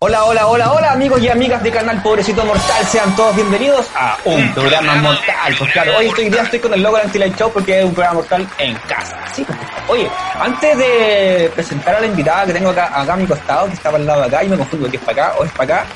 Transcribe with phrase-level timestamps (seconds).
[0.00, 4.16] Hola, hola, hola, hola amigos y amigas de Canal Pobrecito Mortal, sean todos bienvenidos a
[4.26, 5.56] un programa mortal.
[5.58, 7.94] Pues claro, hoy estoy, día estoy con el logo de Anti-Light Show porque es un
[7.94, 9.18] programa mortal en casa.
[9.34, 9.44] ¿sí?
[9.88, 10.08] Oye,
[10.38, 13.88] antes de presentar a la invitada que tengo acá, acá a mi costado, que está
[13.88, 15.86] al lado de acá, y me confundo que es para acá o es para acá,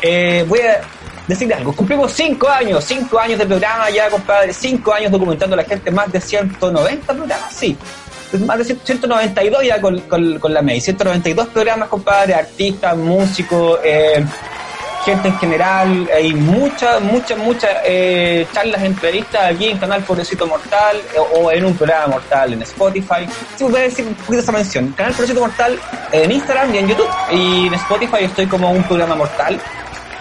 [0.00, 0.80] eh, voy a
[1.26, 1.76] decirle algo.
[1.76, 5.90] Cumplimos cinco años, cinco años de programa ya, compadre, cinco años documentando a la gente,
[5.90, 7.76] más de 190 programas, sí
[8.40, 14.24] más de 192 ya con, con, la MEI, 192 programas, compadre, artistas, músicos, eh,
[15.04, 20.96] gente en general, hay muchas, muchas, muchas eh, charlas, entrevistas aquí en Canal Pobrecito Mortal
[21.14, 23.26] eh, o en un programa mortal en Spotify.
[23.56, 24.92] Si puede decir un poquito esa mención.
[24.96, 25.78] Canal Pobrecito Mortal
[26.12, 27.08] en Instagram y en YouTube.
[27.32, 29.60] Y en Spotify estoy como un programa mortal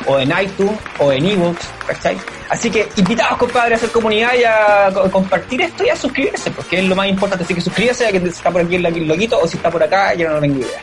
[0.06, 2.18] o en iTunes o en ebooks, ¿cachai?
[2.50, 6.80] Así que invitados, compadre, a hacer comunidad y a compartir esto y a suscribirse, porque
[6.80, 7.44] es lo más importante.
[7.44, 10.14] Así que suscríbase, a que está por aquí el loguito, o si está por acá,
[10.14, 10.82] yo no tengo idea.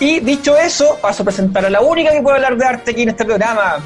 [0.00, 3.02] Y dicho eso, paso a presentar a la única que puede hablar de arte aquí
[3.02, 3.78] en este programa.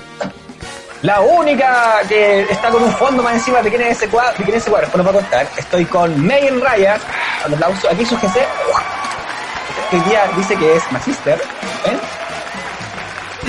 [1.02, 4.44] La única que está con un fondo más encima de quién es ese cuadro, de
[4.44, 5.48] quién es ese cuadro, después nos va a contar.
[5.56, 7.00] Estoy con Ryan,
[7.46, 8.38] un aplauso, aquí su GC,
[9.90, 11.34] que día dice que es Magister,
[11.86, 12.21] ¿eh?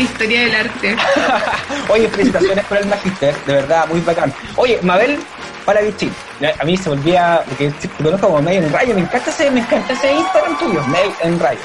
[0.01, 0.95] Historia del arte.
[1.89, 4.33] Oye, felicitaciones por el magister, de verdad, muy bacán.
[4.55, 5.19] Oye, Mabel
[5.65, 6.13] para Bichín,
[6.59, 9.61] a mí se volvía, porque te conozco como May en Rayo, me encanta ese, me
[9.61, 11.59] encanta ese Instagram tuyo, May en Rayo.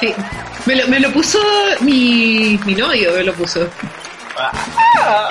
[0.00, 0.14] Sí,
[0.66, 1.38] me lo, me lo puso
[1.80, 3.66] mi, mi novio, me lo puso.
[4.38, 5.28] Ah,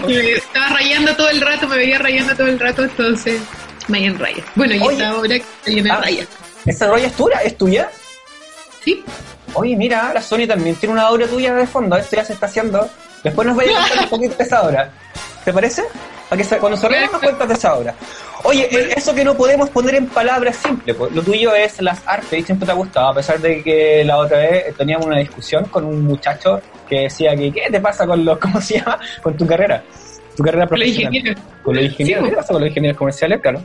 [0.00, 3.40] porque estaba rayando todo el rato, me veía rayando todo el rato, entonces
[3.88, 4.44] May en Rayo.
[4.54, 6.26] Bueno, y esta obra que en ah, raya.
[6.64, 7.38] ¿Esa raya es tuya?
[7.42, 7.90] ¿Es tuya?
[8.84, 9.02] Sí.
[9.54, 12.46] Oye, mira, la Sony también tiene una obra tuya de fondo, esto ya se está
[12.46, 12.88] haciendo.
[13.22, 14.90] Después nos vaya a contar un poquito de esa obra.
[15.44, 15.82] ¿Te parece?
[16.28, 17.94] Para que cuando se nos cuentas de esa obra.
[18.44, 22.00] Oye, eh, eso que no podemos poner en palabras simples, pues, lo tuyo es las
[22.06, 25.18] artes y siempre te ha gustado, a pesar de que la otra vez teníamos una
[25.18, 28.98] discusión con un muchacho que decía que, ¿qué te pasa con los, ¿cómo se llama?
[29.22, 29.82] Con tu carrera,
[30.36, 31.36] tu carrera profesional.
[31.62, 32.28] Con los ingenieros.
[32.28, 33.60] ¿Qué pasa con los ingenieros comerciales, claro?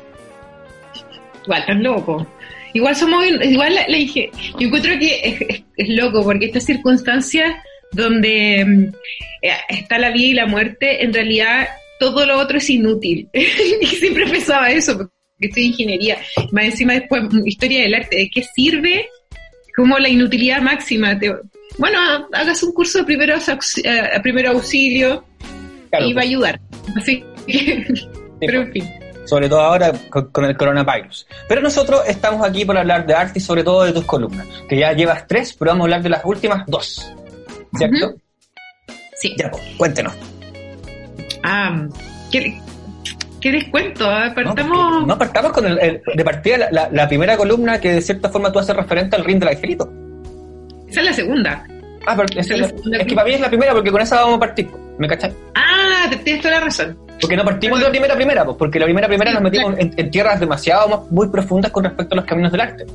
[1.44, 2.28] Igual, tan loco.
[2.76, 7.64] Igual somos, igual le dije, yo encuentro que es, loco porque esta circunstancia
[7.94, 8.84] donde mm,
[9.44, 11.70] eh, está la vida y la muerte, en realidad
[12.02, 13.30] todo lo otro es inútil.
[13.34, 16.18] y siempre pensaba eso, porque estoy ingeniería.
[16.52, 19.08] Más encima después, mm, historia del arte, ¿de qué sirve?
[19.74, 21.18] Como la inutilidad máxima.
[21.78, 21.98] bueno,
[22.34, 23.48] hagas un curso de primeros
[23.86, 25.24] eh, primero auxilio
[26.06, 26.60] y va a ayudar.
[26.98, 27.86] Así que,
[28.42, 31.28] pero en fin sobre todo ahora con, el coronavirus.
[31.48, 34.78] Pero nosotros estamos aquí para hablar de arte y sobre todo de tus columnas, que
[34.78, 37.14] ya llevas tres, pero vamos a hablar de las últimas dos,
[37.78, 38.16] ¿cierto?
[39.16, 39.36] Sí.
[39.38, 40.14] Ya, pues, cuéntenos.
[41.44, 41.88] Ah,
[42.32, 42.60] ¿qué,
[43.44, 44.10] les cuento?
[44.10, 45.06] Apartamos...
[45.06, 48.76] No, partamos con el, de partida la, primera columna que de cierta forma tú haces
[48.76, 49.90] referente al ring del angelito.
[50.88, 51.68] Esa es la segunda.
[52.08, 54.70] Ah, pero es, que para mí es la primera porque con esa vamos a partir,
[55.00, 55.34] ¿me cachai?
[55.56, 57.05] Ah, tienes toda la razón.
[57.20, 60.12] Porque no partimos de la primera primera, pues, porque la primera primera nos metimos en,
[60.12, 62.86] tierras demasiado muy profundas con respecto a los caminos del arte.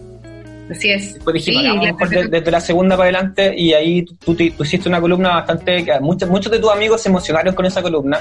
[0.70, 1.14] Así es.
[1.14, 1.64] Después dijimos,
[2.08, 5.84] desde, la segunda para adelante, y ahí tú, hiciste una columna bastante.
[6.00, 8.20] muchos, muchos de tus amigos se emocionaron con esa columna.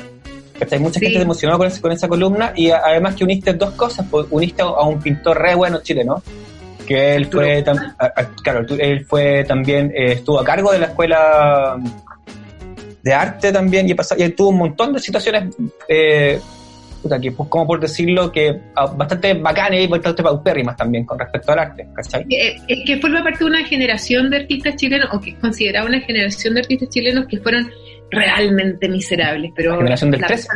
[0.72, 4.06] Hay mucha gente se emocionó con, con, esa columna, y además que uniste dos cosas,
[4.10, 6.22] pues, uniste a un pintor re bueno chileno,
[6.90, 7.64] que él fue,
[8.44, 11.78] claro, él fue también, eh, estuvo a cargo de la escuela
[13.04, 15.56] de arte también y, pasado, y tuvo un montón de situaciones,
[15.88, 16.40] eh,
[17.22, 21.54] que, pues, como por decirlo, que ah, bastante bacanas y bastante paupérrimas también con respecto
[21.54, 22.26] al arte, ¿cachai?
[22.30, 26.02] Eh, eh, que forma parte de una generación de artistas chilenos, o que consideraba una
[26.02, 27.70] generación de artistas chilenos que fueron
[28.12, 29.72] realmente miserables, pero...
[29.72, 30.48] La generación del 13.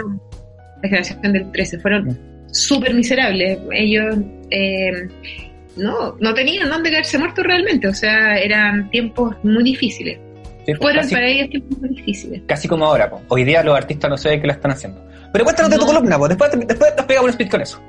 [0.81, 2.17] La generación del 13, fueron mm.
[2.51, 3.59] súper miserables.
[3.71, 4.17] Ellos...
[5.77, 10.19] no, no tenían dónde caerse muertos realmente, o sea, eran tiempos muy difíciles.
[10.65, 12.41] Pues, Fueron para ellos tiempos difíciles.
[12.47, 15.03] Casi como ahora, hoy día los artistas no sé qué lo están haciendo.
[15.31, 17.81] Pero cuéntanos de tu columna, después, después te pegamos un speed con eso.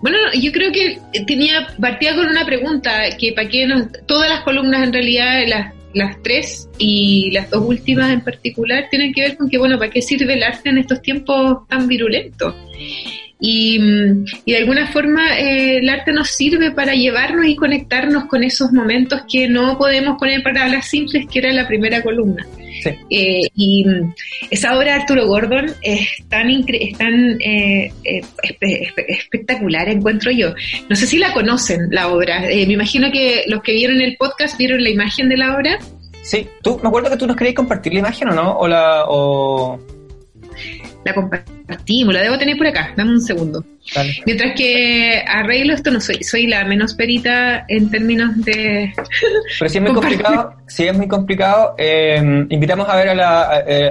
[0.00, 3.66] Bueno, yo creo que tenía partía con una pregunta que para qué
[4.06, 9.14] todas las columnas en realidad las las tres y las dos últimas en particular tienen
[9.14, 12.54] que ver con que bueno, ¿para qué sirve el arte en estos tiempos tan virulentos?
[13.38, 13.78] Y,
[14.46, 19.22] de alguna forma eh, el arte nos sirve para llevarnos y conectarnos con esos momentos
[19.30, 22.46] que no podemos poner en palabras simples, que era la primera columna.
[23.10, 23.84] Eh, y
[24.50, 27.90] esa obra de Arturo Gordon es tan, es tan eh,
[29.08, 30.54] espectacular, encuentro yo.
[30.88, 32.40] No sé si la conocen, la obra.
[32.40, 35.78] me imagino que los que vieron el podcast vieron la imagen de la obra.
[36.22, 39.04] Sí, tú, me acuerdo que tú nos querías compartir la imagen o no, o la...
[39.08, 39.95] O
[41.06, 43.64] la compartimos, la debo tener por acá, dame un segundo.
[44.26, 48.92] Mientras que arreglo esto no soy, soy la menos perita en términos de...
[49.58, 53.42] Pero si es muy complicado, si es muy complicado, eh, invitamos a ver a la,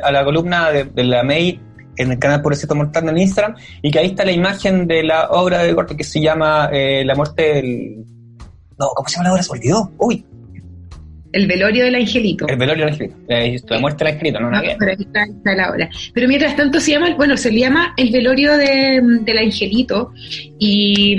[0.03, 1.59] a, la columna de, la MEI
[1.95, 5.29] en el canal Pobrecito Mortal en Instagram y que ahí está la imagen de la
[5.29, 8.05] obra de corte que se llama eh, La muerte del...
[8.77, 9.43] No, ¿cómo se llama la obra?
[9.43, 9.89] Se olvidó.
[9.97, 10.25] Uy,
[11.35, 12.47] el velorio del angelito.
[12.47, 13.73] El velorio del angelito.
[13.73, 15.89] La muerte del angelito, no, no, Pero aquí está, la.
[16.13, 20.13] Pero mientras tanto se llama, bueno, se le llama el velorio del angelito
[20.57, 21.17] y,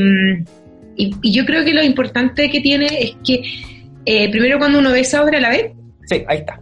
[0.96, 3.42] y, yo creo que lo importante que tiene es que
[4.06, 5.74] eh, primero cuando uno ve esa obra, ¿la ve?
[6.06, 6.60] Sí, ahí está.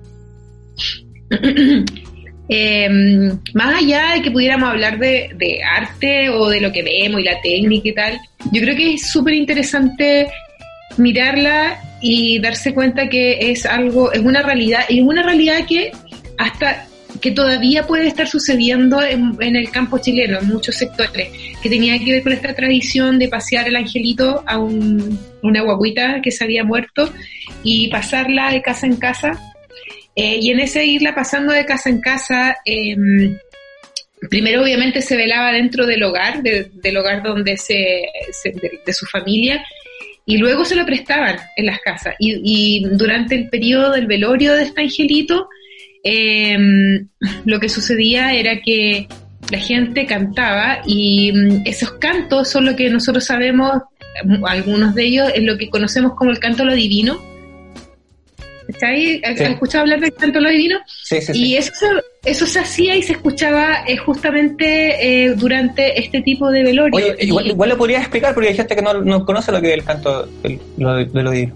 [2.49, 2.89] Eh,
[3.55, 7.25] más allá de que pudiéramos hablar de, de, arte o de lo que vemos y
[7.25, 8.19] la técnica y tal,
[8.51, 10.27] yo creo que es súper interesante
[10.97, 15.93] mirarla y darse cuenta que es algo, es una realidad, y una realidad que
[16.39, 16.87] hasta
[17.21, 21.31] que todavía puede estar sucediendo en, el campo chileno, en muchos sectores,
[21.63, 26.31] que tenía que ver con esta tradición de pasear el angelito a una guaguita que
[26.31, 27.13] se había muerto
[27.63, 29.39] y pasarla de casa en casa.
[30.17, 33.37] Eh, y en ese irla pasando de casa en casa, em,
[34.29, 38.07] primero obviamente se velaba dentro del hogar, del hogar donde se,
[38.85, 39.65] de, su familia,
[40.27, 42.15] y luego se lo prestaban en las casas.
[42.19, 45.49] Y, durante el periodo del velorio de este angelito,
[46.03, 47.09] em,
[47.45, 49.07] lo que sucedía era que
[49.51, 53.83] la gente cantaba y mm, esos cantos son lo que nosotros sabemos,
[54.47, 57.34] algunos de ellos, es lo que conocemos como el canto lo divino
[58.69, 59.21] ¿Está ahí?
[59.25, 60.79] ¿Has escuchado hablar del canto lo divino?
[61.03, 61.73] Sí, sí, y eso,
[62.25, 66.97] eso se hacía y se escuchaba eh, justamente eh, durante este tipo de velorio.
[66.97, 69.75] Oye, igual, lo podrías explicar porque hay gente que no, no conoce lo que es
[69.75, 71.55] el canto de lo, divino.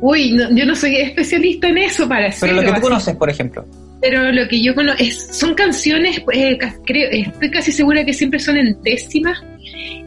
[0.00, 2.56] Uy, yo no soy especialista en eso para hacerlo.
[2.56, 3.64] Pero lo que tú conoces, por ejemplo.
[4.00, 5.02] Pero lo que yo conozco
[5.32, 9.42] son canciones, eh, creo, estoy casi segura que siempre son en décimas.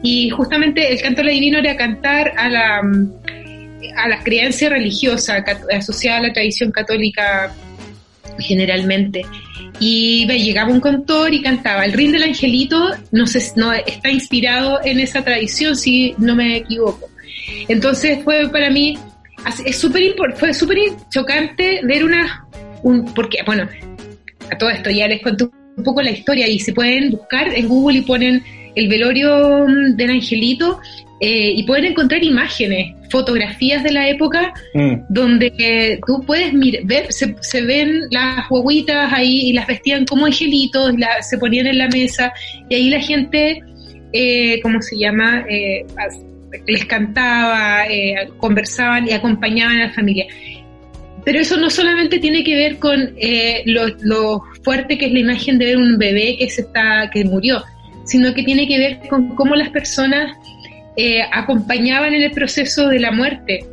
[0.01, 2.81] Y justamente el canto lo divino era cantar a la
[3.95, 7.53] a la creencia religiosa asociada a la tradición católica
[8.39, 9.25] generalmente.
[9.79, 11.85] Y llegaba un cantor y cantaba.
[11.85, 16.57] El ring del angelito no, sé, no está inspirado en esa tradición, si no me
[16.57, 17.09] equivoco.
[17.67, 18.97] Entonces fue para mí,
[19.65, 20.03] es super,
[20.35, 20.77] fue súper
[21.09, 22.45] chocante ver una,
[22.83, 23.67] un, porque, bueno,
[24.51, 27.67] a todo esto ya les cuento un poco la historia y se pueden buscar en
[27.67, 28.43] Google y ponen
[28.75, 29.65] el velorio
[29.95, 30.79] del angelito
[31.21, 34.93] eh, y pueden encontrar imágenes, fotografías de la época mm.
[35.09, 40.93] donde eh, tú puedes ver, se, ven las guaguitas ahí y las vestían como angelitos,
[41.21, 42.31] se ponían en la mesa
[42.69, 43.61] y ahí la gente,
[44.13, 45.43] eh, ¿cómo se llama?
[45.49, 45.85] Eh,
[46.65, 47.83] les cantaba,
[48.37, 50.25] conversaban y acompañaban a la familia.
[51.25, 53.13] Pero eso no solamente tiene que ver con
[53.65, 57.23] lo, lo fuerte que es la imagen de ver un bebé que se está que
[57.23, 57.61] murió,
[58.05, 60.38] sino que tiene que ver con cómo las personas
[61.01, 63.65] eh, acompañaban en el proceso de la muerte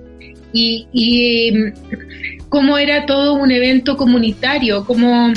[0.52, 5.32] y, y mm, cómo era todo un evento comunitario, como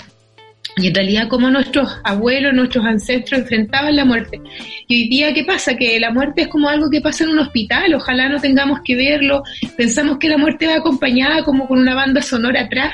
[0.78, 4.40] y en realidad cómo nuestros abuelos, nuestros ancestros enfrentaban la muerte.
[4.88, 5.76] Y hoy día, ¿qué pasa?
[5.76, 8.96] Que la muerte es como algo que pasa en un hospital, ojalá no tengamos que
[8.96, 9.42] verlo,
[9.76, 12.94] pensamos que la muerte va acompañada como con una banda sonora atrás.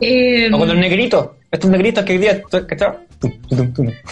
[0.00, 2.42] Eh, o con los negritos, estos negritos que hoy día...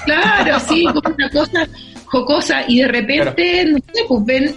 [0.05, 1.69] Claro, sí, como una cosa
[2.05, 4.55] jocosa y de repente, no sé, pues ven,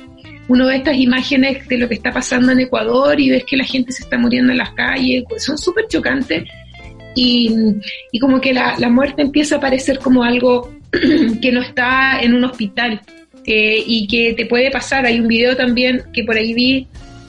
[0.47, 3.63] uno ve estas imágenes de lo que está pasando en Ecuador y ves que la
[3.63, 6.43] gente se está muriendo en las calles, pues son súper chocantes
[7.15, 7.53] y,
[8.11, 10.71] y, como que la, la, muerte empieza a parecer como algo
[11.41, 13.01] que no está en un hospital
[13.45, 15.05] y que te puede pasar.
[15.05, 16.87] Hay un video también que por ahí vi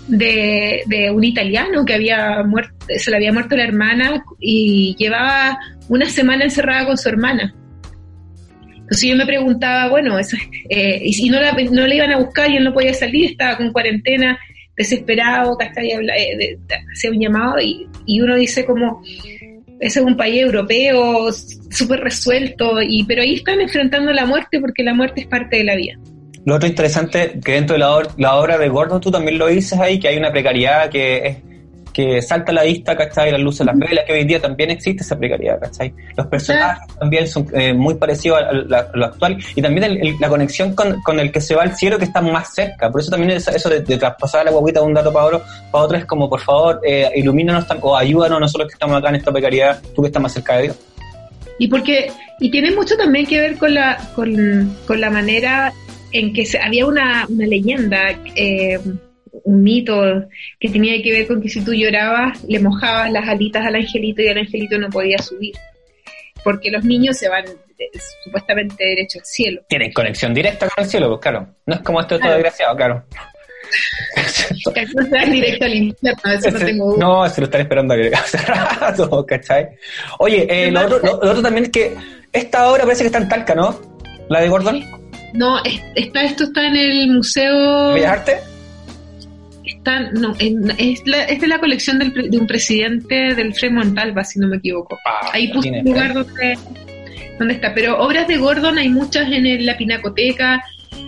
[0.09, 5.59] de, de un italiano que había muerto, se le había muerto la hermana y llevaba
[5.89, 7.55] una semana encerrada con su hermana
[8.93, 10.19] entonces yo me preguntaba, bueno,
[10.69, 13.57] eh, y si no la, no iban a buscar y él no podía salir, estaba
[13.57, 14.39] con cuarentena,
[14.77, 16.59] desesperado, eh,
[16.93, 19.03] hacía un llamado y, y uno dice como,
[19.81, 24.83] ese es un país europeo súper resuelto, y, pero ahí están enfrentando la muerte porque
[24.83, 25.95] la muerte es parte de la vida.
[26.45, 29.79] Lo otro interesante, que dentro de la, la obra de Gordon tú también lo dices
[29.79, 31.37] ahí, que hay una precariedad que es
[31.93, 33.31] que salta a la vista, ¿cachai?
[33.31, 35.93] La luz de las velas, que hoy en día también existe esa precariedad, ¿cachai?
[36.17, 41.21] Los personajes también son eh, muy parecidos a, lo actual y también la conexión con,
[41.21, 42.91] el que se va al cielo que está más cerca.
[42.91, 45.99] Por eso también eso de, traspasar la guaguita de un dato para otro, para otro
[45.99, 49.81] es como, por favor, eh, ilumínanos o ayúdanos nosotros que estamos acá en esta precariedad,
[49.95, 50.77] tú que estás más cerca de Dios.
[51.59, 55.73] Y porque y tiene mucho también que ver con la, con, con la manera
[56.13, 58.79] en que había una, una leyenda eh,
[59.45, 60.27] un mito
[60.61, 64.23] que tenía que ver con que si tú llorabas, le mojabas las alitas al angelito
[64.23, 65.55] y el angelito no podía subir.
[66.45, 69.63] porque los niños se van eh, supuestamente derecho al cielo.
[69.69, 71.49] Tienen conexión directa con el cielo, pues claro.
[71.67, 73.05] No es como este otro desgraciado, claro.
[75.11, 76.97] no directo al infierno, eso no tengo.
[76.97, 79.69] No, se lo están esperando hace rato, ¿cachai?
[80.19, 81.95] Oye, eh, lo, otro, lo, otro también es que
[82.33, 83.81] esta obra parece que está en Talca, ¿no?
[84.29, 85.02] La de Gordon.
[85.35, 85.59] No,
[85.95, 87.95] está, esto está en el Museo...
[87.95, 88.37] ¿Bellas Artes?
[89.65, 94.25] Está, no, es, la, es de la colección del, de un presidente del Frei Montalva,
[94.25, 94.99] si no me equivoco.
[95.07, 96.59] Ah, Ahí puse un lugar donde,
[97.39, 97.73] donde está.
[97.75, 100.63] Pero obras de Gordon hay muchas en el- la Pinacoteca.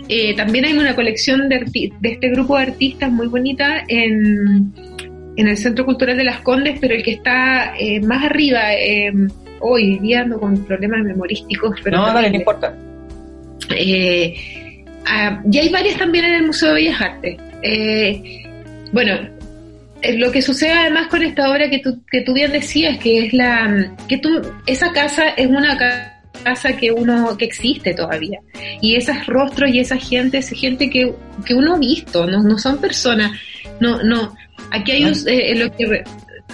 [0.09, 1.65] Eh, también hay una colección de,
[2.01, 4.73] de este grupo de artistas muy bonita en,
[5.37, 9.13] en el Centro Cultural de las Condes, pero el que está eh, más arriba, eh,
[9.61, 12.41] hoy día ando con problemas memorísticos, pero No, dale, no terribles.
[12.41, 12.75] importa.
[13.71, 17.37] Eh, ah, y hay varias también en el Museo de Bellas Artes.
[17.63, 18.43] Eh,
[18.93, 19.15] bueno,
[20.03, 23.27] eh, lo que sucede además con esta obra que tú, que tú bien decías, que
[23.27, 28.39] es la que tú, esa casa es una ca- casa que uno que existe todavía.
[28.81, 31.13] Y esos rostros y esa gente es gente que,
[31.47, 33.33] que uno ha visto no, no son personas.
[33.81, 34.35] No no
[34.71, 36.05] aquí hay un, eh, lo que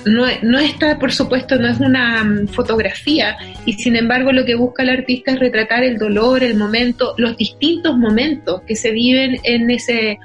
[0.04, 4.54] no, no está por supuesto no es una mm, fotografía y sin embargo lo que
[4.54, 9.38] busca el artista es retratar el dolor el momento los distintos momentos que se viven
[9.44, 10.18] en ese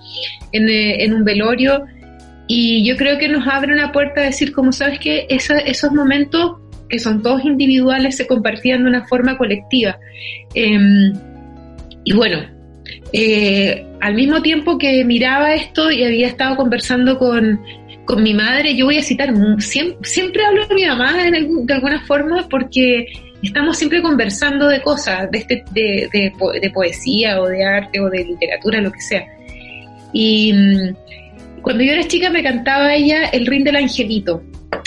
[0.51, 1.86] en, eh, en un velorio
[2.48, 6.57] y yo creo que nos abre una puerta a decir como sabes que esos momentos
[6.88, 9.98] que son todos individuales se compartían de una forma colectiva.
[10.53, 11.12] Em,
[12.03, 12.55] y bueno
[13.12, 17.62] eh, al mismo tiempo que miraba esto y había estado conversando con,
[18.05, 21.65] con mi madre, yo voy a citar, mu- siempre, siempre hablo de mi mamá en
[21.65, 23.05] de alguna forma porque
[23.41, 26.31] estamos siempre conversando de cosas, de, este, de, de
[26.62, 29.25] de poesía o de arte o de literatura, lo que sea.
[30.13, 34.41] Y mm, cuando yo era chica me cantaba ella El Rin del Angelito.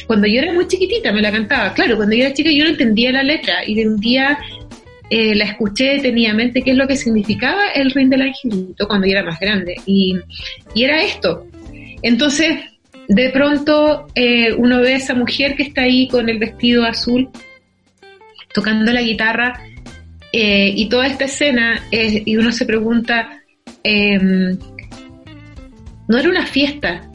[0.06, 1.72] Cuando yo era muy chiquitita me la cantaba.
[1.75, 4.38] Claro, cuando yo era chica yo no entendía la letra y de un día
[5.10, 9.12] eh, la escuché detenidamente qué es lo que significaba el Rin del Angelito cuando yo
[9.12, 9.76] era más grande.
[9.87, 10.16] Y,
[10.75, 11.46] y era esto.
[12.02, 12.58] Entonces,
[13.08, 17.30] de pronto eh, uno ve a esa mujer que está ahí con el vestido azul
[18.52, 19.54] tocando la guitarra
[20.32, 23.42] eh, y toda esta escena eh, y uno se pregunta,
[23.82, 24.58] em,
[26.06, 27.10] no era una fiesta,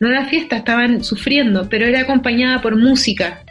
[0.00, 3.44] no era una fiesta, estaban sufriendo, pero era acompañada por música.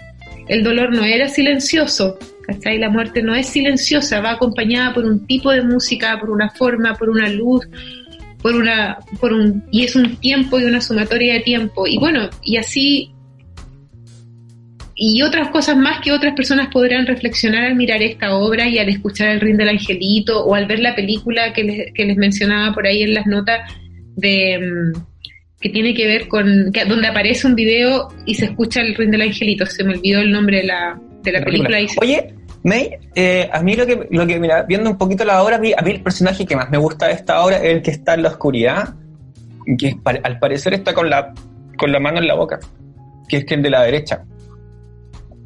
[0.47, 2.17] El dolor no era silencioso,
[2.47, 2.79] ¿cachai?
[2.79, 6.95] La muerte no es silenciosa, va acompañada por un tipo de música, por una forma,
[6.95, 7.67] por una luz,
[8.43, 11.87] por una, por un, y es un tiempo y una sumatoria de tiempo.
[11.87, 13.09] Y bueno, y así,
[14.95, 18.89] y otras cosas más que otras personas podrán reflexionar al mirar esta obra y al
[18.89, 22.73] escuchar el ring del angelito o al ver la película que les, que les mencionaba
[22.75, 23.61] por ahí en las notas
[24.15, 24.99] de mm,
[25.59, 29.09] que tiene que ver con que, donde aparece un video y se escucha el ring
[29.09, 32.33] del angelito se me olvidó el nombre de la, de la película, y se- Oye,
[32.63, 35.59] May, eh, a mí lo que, lo que, mira, viendo un poquito la obra, a
[35.59, 37.91] mí, a mí el personaje que más me gusta de esta obra es el que
[37.91, 38.93] está en la oscuridad,
[39.77, 41.33] que al parecer está con la,
[41.77, 42.59] con la mano en la boca,
[43.27, 44.23] que es que el de la derecha.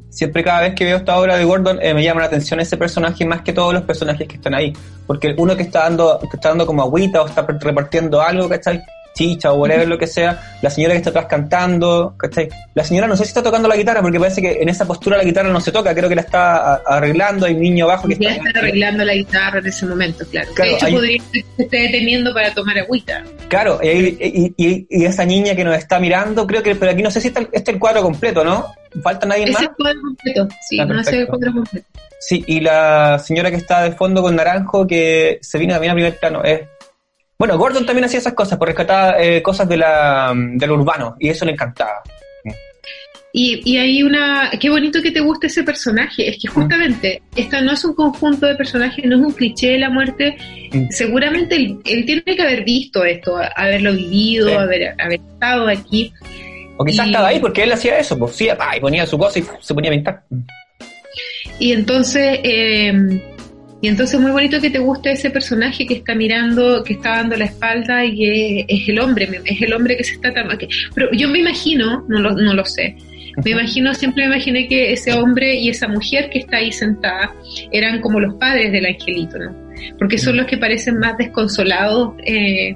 [0.10, 2.76] Siempre cada vez que veo esta obra de Gordon eh, me llama la atención ese
[2.76, 4.74] personaje más que todos los personajes que están ahí.
[5.06, 8.82] Porque uno que está dando, que está dando como agüita o está repartiendo algo, ¿cachai?
[9.18, 10.42] Chicha o whatever, lo que sea.
[10.62, 12.48] La señora que está atrás cantando, ¿cachai?
[12.76, 15.18] La señora no sé si está tocando la guitarra porque parece que en esa postura
[15.18, 18.16] la guitarra no se toca, creo que la está arreglando, hay un niño abajo que
[18.20, 18.48] ya está...
[18.48, 20.50] está arreglando la guitarra en ese momento, claro.
[20.54, 23.24] Claro, de hecho, hay- podría que se esté deteniendo para tomar agüita.
[23.48, 27.02] Claro, y, y- y- y esa niña que nos está mirando, creo que, pero aquí
[27.02, 28.72] no sé si está el, este es el cuadro completo, ¿no?
[29.02, 29.62] ¿Falta nadie Ese más?
[29.64, 31.88] es el cuadro completo, sí, Ah, no es el cuadro completo.
[32.20, 35.96] Sí, y la señora que está de fondo con naranjo que se vino también a
[35.96, 36.62] primer plano es...
[37.40, 41.30] Bueno, Gordon también hacía esas cosas, por rescatar eh, cosas de la, del urbano, y
[41.30, 42.02] eso le encantaba.
[43.34, 44.50] Y, y hay una.
[44.60, 46.28] Qué bonito que te guste ese personaje.
[46.30, 49.78] Es que justamente, esta no es un conjunto de personajes, no es un cliché de
[49.80, 50.38] la muerte.
[50.72, 50.88] Mm.
[50.90, 54.56] Seguramente él, él tiene que haber visto esto, haberlo vivido, Sí.
[54.56, 56.12] haber, haber estado aquí.
[56.78, 59.38] O quizás Y- estaba ahí porque él hacía eso, pues sí, y ponía su cosa
[59.38, 60.24] y se ponía a pintar.
[61.60, 63.22] Y entonces, eh,
[63.82, 67.36] y entonces muy bonito que te guste ese personaje que está mirando, que está dando
[67.38, 71.12] la espalda y que es el hombre, es el hombre que se está que- Pero
[71.12, 72.96] yo me imagino, no lo, no lo sé,
[73.44, 77.32] me imagino, siempre me imaginé que ese hombre y esa mujer que está ahí sentada
[77.72, 79.56] eran como los padres del angelito, ¿no?
[80.00, 82.76] Porque son los que parecen más desconsolados, eh,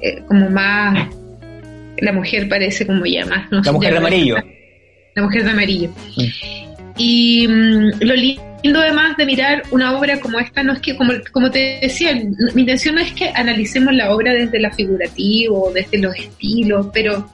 [0.00, 1.08] eh, como más...
[1.98, 3.50] La mujer parece como ya más...
[3.50, 4.36] no La mujer de amarillo.
[5.16, 5.90] La mujer de amarillo.
[6.16, 6.22] Mm.
[6.96, 11.12] Y mm, lo lindo además de mirar una obra como esta no es que, como,
[11.32, 12.14] como te decía,
[12.54, 17.28] mi intención no es que analicemos la obra desde la figurativo, desde los estilos, pero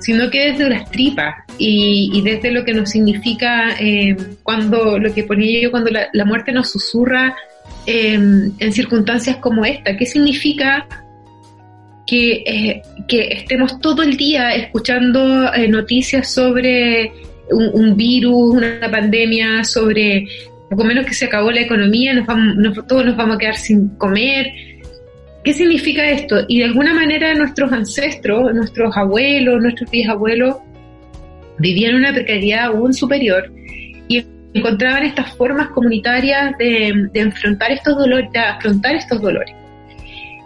[0.00, 5.24] sino que desde las tripas y, desde lo que nos significa eh, cuando, lo que
[5.24, 7.36] ponía yo, cuando la, muerte nos susurra
[7.86, 9.96] em, en circunstancias como esta.
[9.96, 10.86] ¿Qué significa
[12.06, 17.12] que, eh, que estemos todo el día escuchando eh, noticias sobre
[17.52, 20.26] un, virus, una pandemia, sobre
[20.70, 23.88] poco menos que se acabó la economía, nos vamos, todos nos vamos a quedar sin
[23.96, 24.46] comer?
[25.42, 26.44] ¿Qué significa esto?
[26.48, 30.56] Y de alguna manera nuestros ancestros, nuestros abuelos, nuestros bisabuelos
[31.58, 33.52] vivían una precariedad aún superior
[34.08, 34.24] y
[34.54, 39.54] encontraban estas formas comunitarias de, enfrentar estos dolores, de afrontar estos dolores.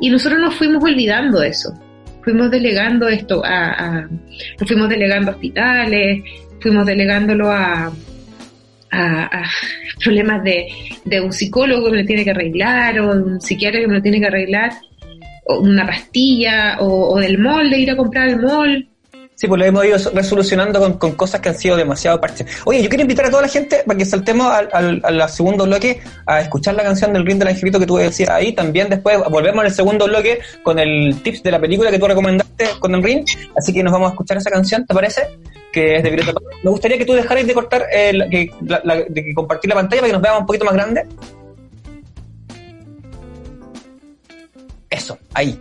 [0.00, 1.78] Y nosotros nos fuimos olvidando eso,
[2.22, 4.08] fuimos delegando esto a,
[4.58, 6.22] nos fuimos delegando a hospitales,
[6.60, 7.92] fuimos delegándolo a,
[8.94, 9.44] a,
[10.02, 10.66] problemas de,
[11.04, 14.02] de, un psicólogo que me lo tiene que arreglar o un psiquiatra que me lo
[14.02, 14.72] tiene que arreglar,
[15.46, 18.88] o una pastilla o, del mall, de ir a comprar el mall.
[19.36, 22.46] Sí, pues lo hemos ido resolucionando con, con, cosas que han sido demasiado parches.
[22.64, 26.00] Oye, yo quiero invitar a toda la gente para que saltemos al, al, segundo bloque
[26.24, 28.52] a escuchar la canción del Ring del Angelito que tú decías ahí.
[28.52, 32.66] También después volvemos al segundo bloque con el tips de la película que tú recomendaste
[32.78, 33.24] con el Ring.
[33.56, 35.22] Así que nos vamos a escuchar esa canción, ¿te parece?
[35.74, 38.50] Que es de Violeta Me gustaría que tú dejaras de cortar, que,
[39.08, 41.04] de compartir la pantalla para que nos veamos un poquito más grande.
[44.88, 45.58] Eso, ahí.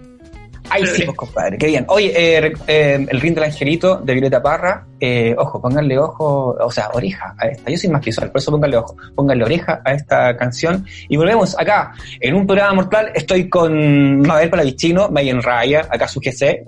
[0.70, 1.86] Ahí sí, pues, compadre, qué bien.
[1.88, 6.72] Oye, eh, eh, el ring del angelito de Violeta Parra, eh, ojo, pónganle ojo, o
[6.72, 7.70] sea, oreja a esta.
[7.70, 10.86] Yo soy más visual, por eso pónganle ojo, pónganle oreja a esta canción.
[11.10, 16.20] Y volvemos acá, en un programa mortal, estoy con Mabel Palavicino, Mayen Raya, acá su
[16.20, 16.64] GC,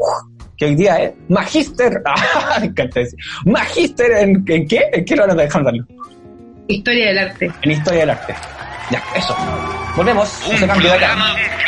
[0.57, 5.15] que hoy día es Magister, ah, me encanta decir, Magister en, en qué, en qué
[5.15, 5.85] lo van a dejar darlo.
[6.67, 7.51] Historia del arte.
[7.62, 8.35] En historia del arte.
[8.91, 9.35] Ya, eso.
[9.95, 10.29] Volvemos.
[10.50, 11.15] Un programa, de acá.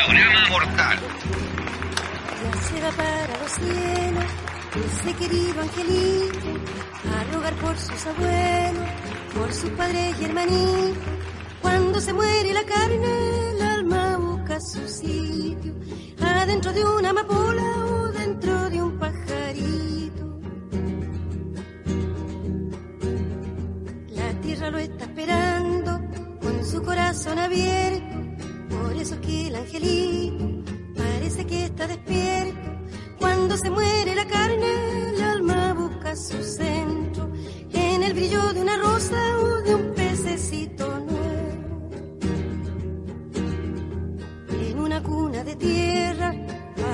[0.07, 0.97] un programa mortal.
[2.43, 4.25] Ya se va para los cielos,
[4.85, 6.47] ese querido angelito,
[7.11, 8.89] a rogar por sus abuelos,
[9.35, 10.97] por sus padres y hermanitos.
[11.61, 15.73] Cuando se muere la carne, el alma busca su sitio,
[16.21, 17.86] adentro de una amapola
[26.67, 28.17] su corazón abierto.
[28.69, 30.45] Por eso que el angelito
[30.95, 32.69] parece que está despierto.
[33.19, 37.31] Cuando se muere la carne, el alma busca su centro.
[37.71, 41.89] En el brillo de una rosa o de un pececito nuevo.
[44.69, 46.35] En una cuna de tierra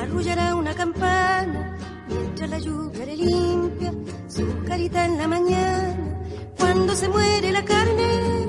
[0.02, 3.94] arrullará una campana mientras la lluvia le limpia
[4.28, 6.20] su carita en la mañana.
[6.58, 8.44] Cuando se muere la carne,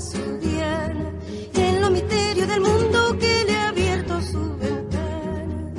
[0.00, 1.12] su diana
[1.54, 5.72] en los misterios del mundo que le ha abierto su ventana.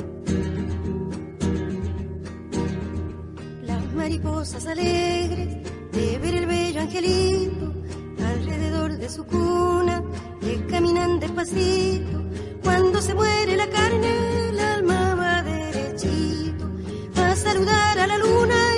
[3.64, 5.58] Las mariposas alegres
[5.92, 7.74] de ver el bello angelito
[8.24, 10.04] alrededor de su cuna
[10.40, 12.22] que caminan despacito.
[12.64, 16.70] Cuando se muere la carne, el alma va derechito
[17.16, 18.71] a saludar a la luna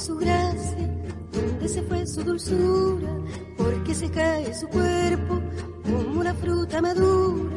[0.00, 0.88] su gracia?
[1.30, 3.10] ¿Dónde se fue su dulzura?
[3.58, 5.40] Porque se cae su cuerpo
[5.84, 7.56] como una fruta madura.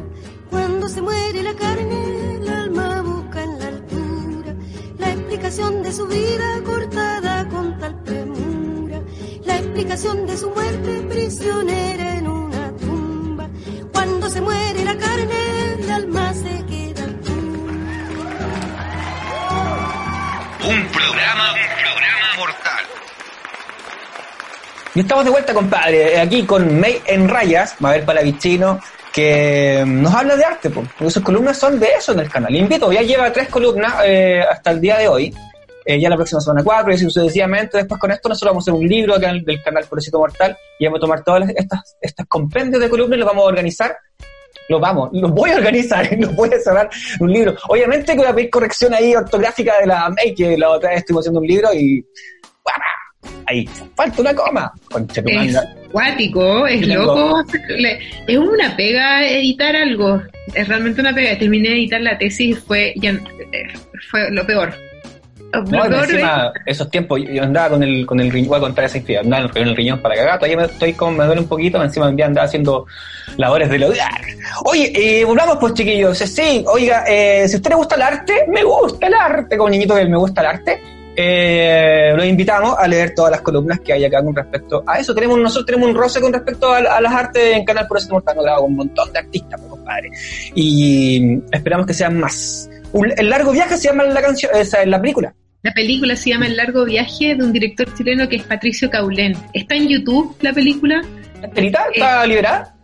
[0.49, 4.55] Cuando se muere la carne, el alma busca en la altura
[4.99, 9.01] la explicación de su vida cortada con tal premura,
[9.45, 13.49] la explicación de su muerte prisionera en una tumba.
[13.93, 17.05] Cuando se muere la carne, el alma se queda.
[20.65, 21.53] Un programa
[24.95, 28.79] Y estamos de vuelta, compadre, aquí con May en Rayas, Mabel Palavicino,
[29.11, 32.53] que nos habla de arte, porque sus columnas son de eso en el canal.
[32.53, 35.33] Le invito, ya lleva tres columnas eh, hasta el día de hoy.
[35.85, 37.77] Eh, ya la próxima semana cuatro, y sucesivamente.
[37.77, 40.85] Después con esto nosotros vamos a hacer un libro acá del canal Pobrecito Mortal y
[40.85, 43.97] vamos a tomar todas estas, estas compendios de columnas y los vamos a organizar.
[44.69, 46.89] Los vamos, los voy a organizar y los voy a cerrar
[47.19, 47.55] un libro.
[47.67, 50.99] Obviamente que voy a pedir corrección ahí ortográfica de la May, que la otra vez
[50.99, 52.05] estuvimos haciendo un libro y
[53.47, 54.73] ahí falta una coma.
[55.25, 55.57] Es
[55.91, 57.43] cuático, es loco.
[58.27, 60.21] Es una pega editar algo.
[60.53, 61.37] Es realmente una pega.
[61.37, 63.19] Terminé de editar la tesis y fue, ya,
[64.09, 64.73] fue lo peor.
[65.53, 68.97] No, encima, esos tiempos, yo andaba con el, con el riñón, voy a contar esa
[68.97, 71.81] historia, andaba con el riñón para cagar, todavía me, estoy como, me duele un poquito,
[71.83, 72.85] encima me andaba haciendo
[73.37, 74.21] labores de odiar.
[74.65, 78.33] Oye, eh, volvamos pues chiquillos, sí, oiga, eh, si a usted le gusta el arte,
[78.47, 80.81] me gusta el arte, como niñito que me gusta el arte,
[81.15, 85.13] eh, los invitamos a leer todas las columnas que hay acá con respecto a eso.
[85.13, 88.09] Tenemos nosotros tenemos un roce con respecto a, a las artes en Canal Por eso
[88.09, 90.09] Mortal, grabado con un montón de artistas, pues, compadre.
[90.55, 92.67] Y esperamos que sean más.
[92.93, 95.33] Un- el largo viaje se llama la canción, esa es la película.
[95.63, 99.33] La película se llama El largo viaje de un director chileno que es Patricio Caulén.
[99.53, 101.01] Está en YouTube la película,
[101.41, 101.85] ¿Enterita?
[101.93, 102.75] ¿Está liberada?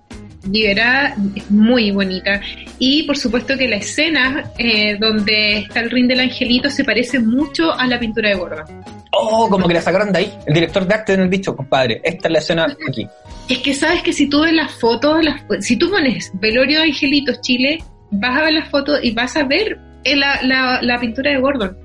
[0.50, 2.40] liberada, es muy bonita.
[2.80, 7.20] Y por supuesto que la escena eh, donde está el ring del angelito se parece
[7.20, 8.64] mucho a la pintura de Gordon.
[9.12, 10.34] Oh, como que la sacaron de ahí.
[10.48, 12.00] El director de arte en el dicho, compadre.
[12.02, 13.06] Esta es la escena aquí.
[13.50, 16.86] Es que sabes que si tú ves las fotos, las- si tú pones Velorio de
[16.86, 17.80] Angelitos Chile,
[18.12, 21.40] vas a ver las fotos y vas a ver eh, la, la- la pintura de
[21.40, 21.78] Gordon.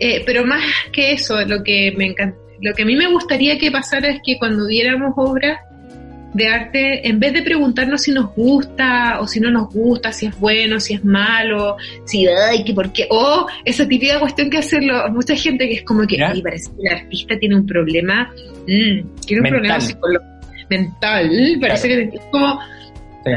[0.00, 3.58] Eh, pero más que eso, lo que me encanta, lo que a mí me gustaría
[3.58, 5.58] que pasara es que cuando viéramos obras
[6.34, 10.26] de arte, en vez de preguntarnos si nos gusta o si no nos gusta, si
[10.26, 14.58] es bueno, si es malo, si ay, que por qué, o esa típica cuestión que
[14.58, 16.22] hace lo- mucha gente que es como que.
[16.22, 19.50] "Ay, parece que el artista tiene un problema, mm, tiene un Mental.
[19.50, 20.36] problema psicológico
[20.68, 21.30] mental,
[21.60, 22.58] parece que es como
[23.24, 23.32] Sí.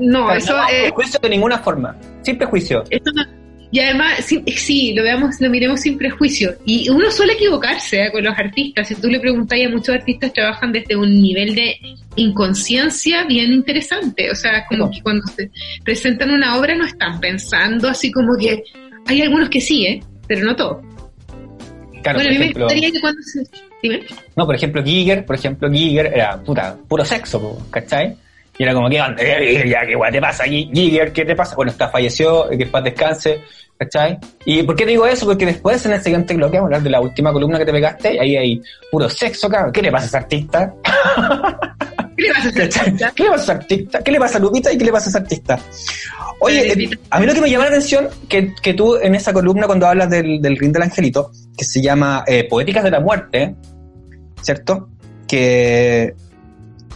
[0.00, 1.94] no, eso no, es prejuicio de ninguna forma.
[2.22, 2.84] Sin prejuicio.
[2.90, 3.24] esto no-
[3.70, 6.54] y además, sí, sí, lo veamos, lo miremos sin prejuicio.
[6.64, 8.12] Y uno suele equivocarse ¿eh?
[8.12, 8.88] con los artistas.
[8.88, 11.76] Si tú le preguntas a muchos artistas trabajan desde un nivel de
[12.16, 14.30] inconsciencia bien interesante.
[14.30, 15.50] O sea, como que cuando se
[15.82, 18.62] presentan una obra no están pensando así como que
[19.06, 20.02] hay algunos que sí, ¿eh?
[20.26, 20.84] pero no todos.
[22.02, 23.42] Claro, bueno, a mí me gustaría que cuando se...
[23.82, 24.00] Dime.
[24.34, 28.16] no, por ejemplo, Giger, por ejemplo, Giger era puta, puro sexo, ¿cachai?
[28.58, 29.16] Y era como, ¿qué onda?
[29.22, 30.44] Eh, Ya, ¿qué guay te pasa?
[30.44, 31.56] Gi- Giger, ¿qué te pasa?
[31.56, 33.40] Bueno, está falleció, eh, que paz descanse,
[33.78, 34.18] ¿cachai?
[34.44, 35.26] ¿Y por qué digo eso?
[35.26, 37.72] Porque después, en el siguiente bloque, vamos a hablar de la última columna que te
[37.72, 38.62] pegaste, y ahí hay
[38.92, 39.72] puro sexo, cabrón.
[39.72, 40.72] ¿Qué le pasa a ese artista?
[42.16, 42.68] ¿Qué le vas a hacer?
[42.70, 43.12] ¿Cachai?
[43.14, 43.98] ¿Qué le pasa a ese artista?
[44.02, 45.58] ¿Qué le pasa a Lupita y qué le pasa a ese artista?
[46.40, 49.14] Oye, Eh, eh, a mí lo que me llama la atención, que, que tú en
[49.16, 52.90] esa columna cuando hablas del, del ring del angelito, que se llama eh, Poéticas de
[52.92, 53.56] la Muerte,
[54.42, 54.88] ¿cierto?
[55.26, 56.14] Que,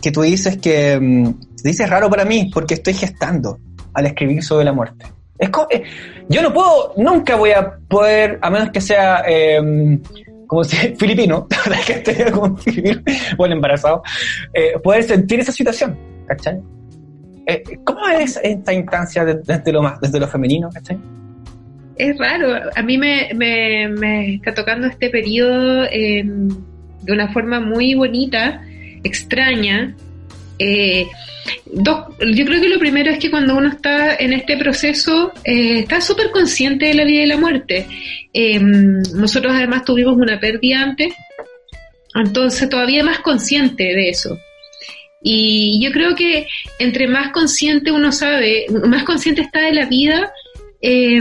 [0.01, 3.59] que tú dices que, mm, dices raro para mí porque estoy gestando
[3.94, 5.07] al escribir sobre la muerte.
[5.38, 5.83] Es eh,
[6.29, 9.99] yo no puedo, nunca voy a poder, a menos que sea eh,
[10.47, 13.01] como si filipino, la gente como filipino,
[13.37, 14.03] bueno, embarazado,
[14.53, 16.59] eh, poder sentir esa situación, ¿cachai?
[17.47, 20.99] Eh, ¿Cómo es esta instancia de- desde lo más, desde lo femenino, ¿cachai?
[21.97, 27.59] Es raro, a mí me, me, me está tocando este periodo eh, de una forma
[27.61, 28.61] muy bonita,
[29.03, 29.97] extraña.
[30.59, 31.07] Eh,
[31.75, 36.01] yo creo que lo primero es que cuando uno está en este proceso, eh, está
[36.01, 37.87] súper consciente de la vida y la muerte.
[38.33, 41.14] Eh, nosotros además tuvimos una pérdida antes,
[42.14, 44.38] entonces todavía más consciente de eso.
[45.23, 46.47] Y yo creo que
[46.79, 50.33] entre más consciente uno sabe, más consciente está de la vida,
[50.81, 51.21] eh,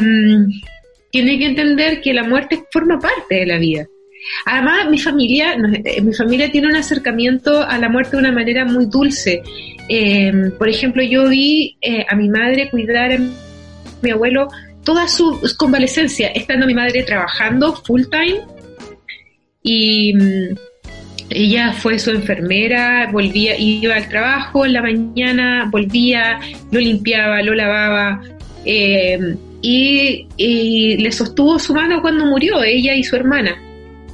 [1.10, 3.88] tiene que entender que la muerte forma parte de la vida.
[4.45, 8.65] Además, mi familia, eh, mi familia tiene un acercamiento a la muerte de una manera
[8.65, 9.41] muy dulce.
[9.89, 13.19] Eh, por ejemplo, yo vi eh, a mi madre cuidar a
[14.01, 14.47] mi abuelo
[14.84, 18.39] toda su convalecencia, estando mi madre trabajando full time
[19.63, 20.56] y mm,
[21.30, 26.39] ella fue su enfermera, volvía, iba al trabajo en la mañana, volvía,
[26.71, 28.21] lo limpiaba, lo lavaba,
[28.63, 33.62] eh, y le sostuvo su mano cuando murió, ella y su hermana.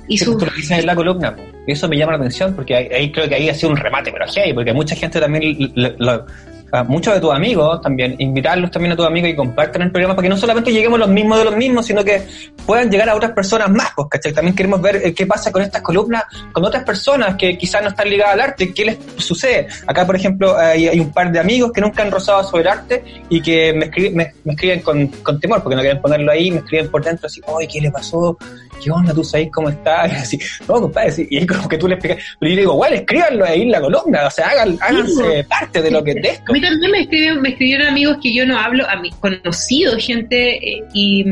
[0.08, 1.36] Y Sí, su, tú lo dices en la columna,
[1.68, 4.12] eso me llama la atención porque ahí, ahí creo que ahí ha sido un remate,
[4.12, 6.26] pero hey, porque mucha gente también, lo- lo-
[6.74, 10.16] a muchos de tus amigos también, invitarlos también a tus amigos y compartan el programa
[10.16, 12.24] para que no solamente lleguemos los mismos de los mismos, sino que
[12.66, 14.34] puedan llegar a otras personas más, pues, ¿cachai?
[14.34, 17.89] También queremos ver eh, qué pasa con estas columnas, con otras personas que quizás no
[17.89, 19.68] están ligadas al arte, qué les sucede.
[19.86, 22.68] Acá, por ejemplo, hay, hay un par de amigos que nunca han rozado sobre el
[22.70, 26.32] arte y que me, escri- me, me escriben con, con temor porque no quieren ponerlo
[26.32, 28.36] ahí, me escriben por dentro así, oye, ¿qué le pasó?
[28.84, 29.13] ¿Qué onda?
[29.13, 30.08] ¿Tú sabes cómo está?
[30.08, 31.28] Y así, no, compadre, sí.
[31.30, 33.72] y ahí como que tú le explicas, pero yo le digo, bueno, escríbanlo ahí en
[33.72, 36.52] la columna, o sea, hagan, háganse parte de lo que es esto.
[36.52, 40.04] A mí también me escribieron, me escribieron amigos que yo no hablo, a mis conocidos,
[40.06, 41.26] gente, eh, y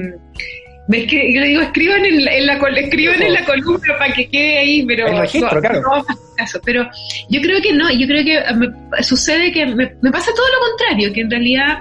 [0.88, 3.98] me escri- yo le digo, escriban en la, en la, col- escriban en la columna
[3.98, 5.82] para que quede ahí, pero El registro, no, claro.
[5.82, 6.60] no caso.
[6.66, 6.88] Pero
[7.30, 10.46] yo creo que no, yo creo que eh, me- sucede que me, me pasa todo
[10.48, 11.80] lo contrario, que en realidad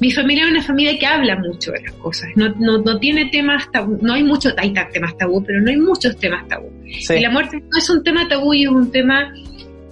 [0.00, 3.26] mi familia es una familia que habla mucho de las cosas, no, no, no tiene
[3.26, 6.70] temas tabú, no hay muchos, hay temas tabú, pero no hay muchos temas tabú.
[7.00, 7.14] Sí.
[7.14, 9.32] Y la muerte no es un tema tabú y es un tema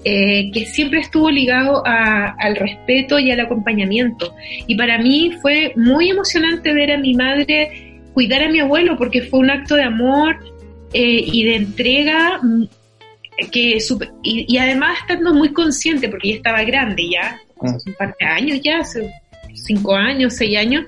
[0.05, 4.35] eh, que siempre estuvo ligado a- al respeto y al acompañamiento.
[4.67, 9.23] Y para mí fue muy emocionante ver a mi madre cuidar a mi abuelo porque
[9.23, 10.39] fue un acto de amor
[10.93, 12.65] eh, y de entrega mm,
[13.51, 13.79] que
[14.23, 17.75] y, y además estando muy consciente porque ella estaba grande ya, Mm.
[17.77, 19.11] hace un par de años ya, hace
[19.55, 20.85] cinco años, seis años,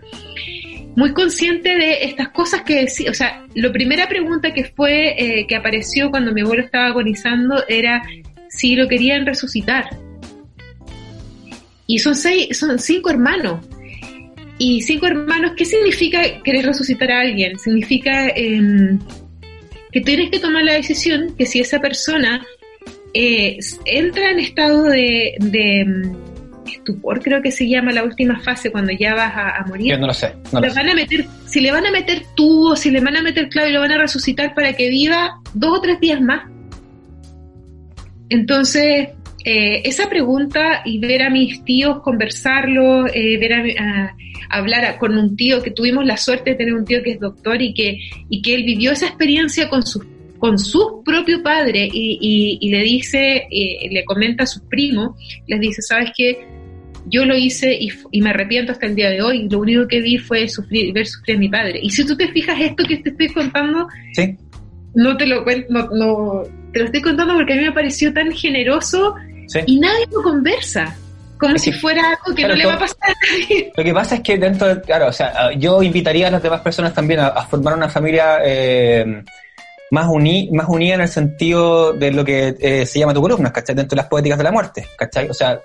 [0.97, 5.47] muy consciente de estas cosas que decía, o sea, la primera pregunta que fue, eh,
[5.47, 8.03] que apareció cuando mi abuelo estaba agonizando era
[8.49, 9.85] si lo querían resucitar.
[11.87, 13.65] Y son seis, son cinco hermanos.
[14.59, 17.59] Y cinco hermanos, ¿qué significa querer resucitar a alguien?
[17.59, 18.99] Significa em,
[19.93, 22.45] que tienes que tomar la decisión que si esa persona
[23.13, 26.17] eh, entra en estado de, de em,
[26.67, 29.93] estupor, creo que se llama la última fase cuando ya vas a, morir.
[29.93, 30.33] Yo no lo sé.
[30.53, 33.23] No lo van a meter, si le van a meter tubo, si le van a
[33.23, 36.45] meter clavo y lo van a resucitar para que viva dos o tres días más.
[38.29, 39.09] Entonces,
[39.49, 44.17] eh, esa pregunta y ver a mis tíos conversarlo, eh, ver a,
[44.51, 47.63] hablar con un tío que tuvimos la suerte de tener un tío que es doctor
[47.63, 50.05] y que, y que él vivió esa experiencia con su,
[50.39, 55.61] con su propio padre y, y, le dice, eh, le comenta a sus primos, les
[55.61, 56.45] dice, ¿sabes qué?
[57.09, 59.49] Yo lo hice y, y, me arrepiento hasta el día de hoy.
[59.49, 61.79] Lo único que vi fue sufrir, ver sufrir a mi padre.
[61.81, 64.35] Y si tú te fijas esto que te estoy contando, Sí.
[64.97, 68.13] no te lo cuento, no, no- te lo estoy contando porque a mí me pareció
[68.13, 69.15] tan generoso
[69.49, 69.61] Sí.
[69.67, 70.97] y nadie lo conversa.
[71.39, 73.73] Como Es si que- fuera algo que claro, no le va a pasar a nadie.
[73.77, 76.63] Lo que pasa es que dentro, de- claro, o sea, yo invitaría a las demás
[76.63, 79.23] personas también a, a formar una familia eh,
[79.91, 83.53] más, uni, más unida en el sentido de lo que eh, se llama tu columna,
[83.53, 83.75] ¿cachai?
[83.77, 85.29] Dentro de las poéticas de la muerte, ¿cachai?
[85.29, 85.61] O sea,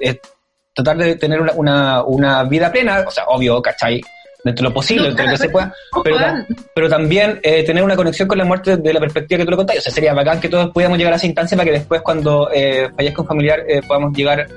[0.74, 4.02] tratar de tener una, una, una vida plena, o sea, obvio, ¿cachai?
[4.44, 5.74] Dentro de lo posible, dentro de lo que se pueda,
[6.04, 6.48] pero, Dan.
[6.48, 9.52] ta- pero también eh, tener una conexión con la muerte de la perspectiva que tú
[9.52, 9.80] lo contáis.
[9.80, 12.50] O sea, sería bacán que todos pudiéramos llegar a esa instancia para que después cuando
[12.54, 14.48] eh, fallezca un familiar eh, podamos llegar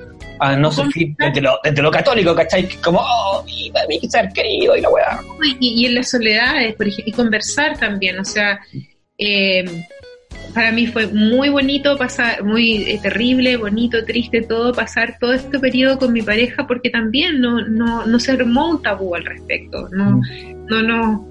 [0.41, 2.69] a no sufrir desde lo, desde lo católico, ¿cachai?
[2.83, 5.21] Como, oh, mi, mi ser querido y la weá.
[5.61, 8.59] y, y en las soledades, por ejemplo, y conversar también, o sea,
[9.19, 9.65] eh,
[10.55, 15.59] para mí fue muy bonito pasar, muy eh, terrible, bonito, triste todo, pasar todo este
[15.59, 19.89] periodo con mi pareja porque también no, no, no se armó un tabú al respecto,
[19.91, 20.21] no,
[20.69, 21.29] no, no,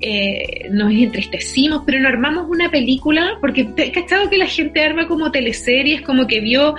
[0.00, 4.82] eh, nos entristecimos, pero no armamos una película, porque te he cachado que la gente
[4.82, 6.74] arma como teleseries, como que vio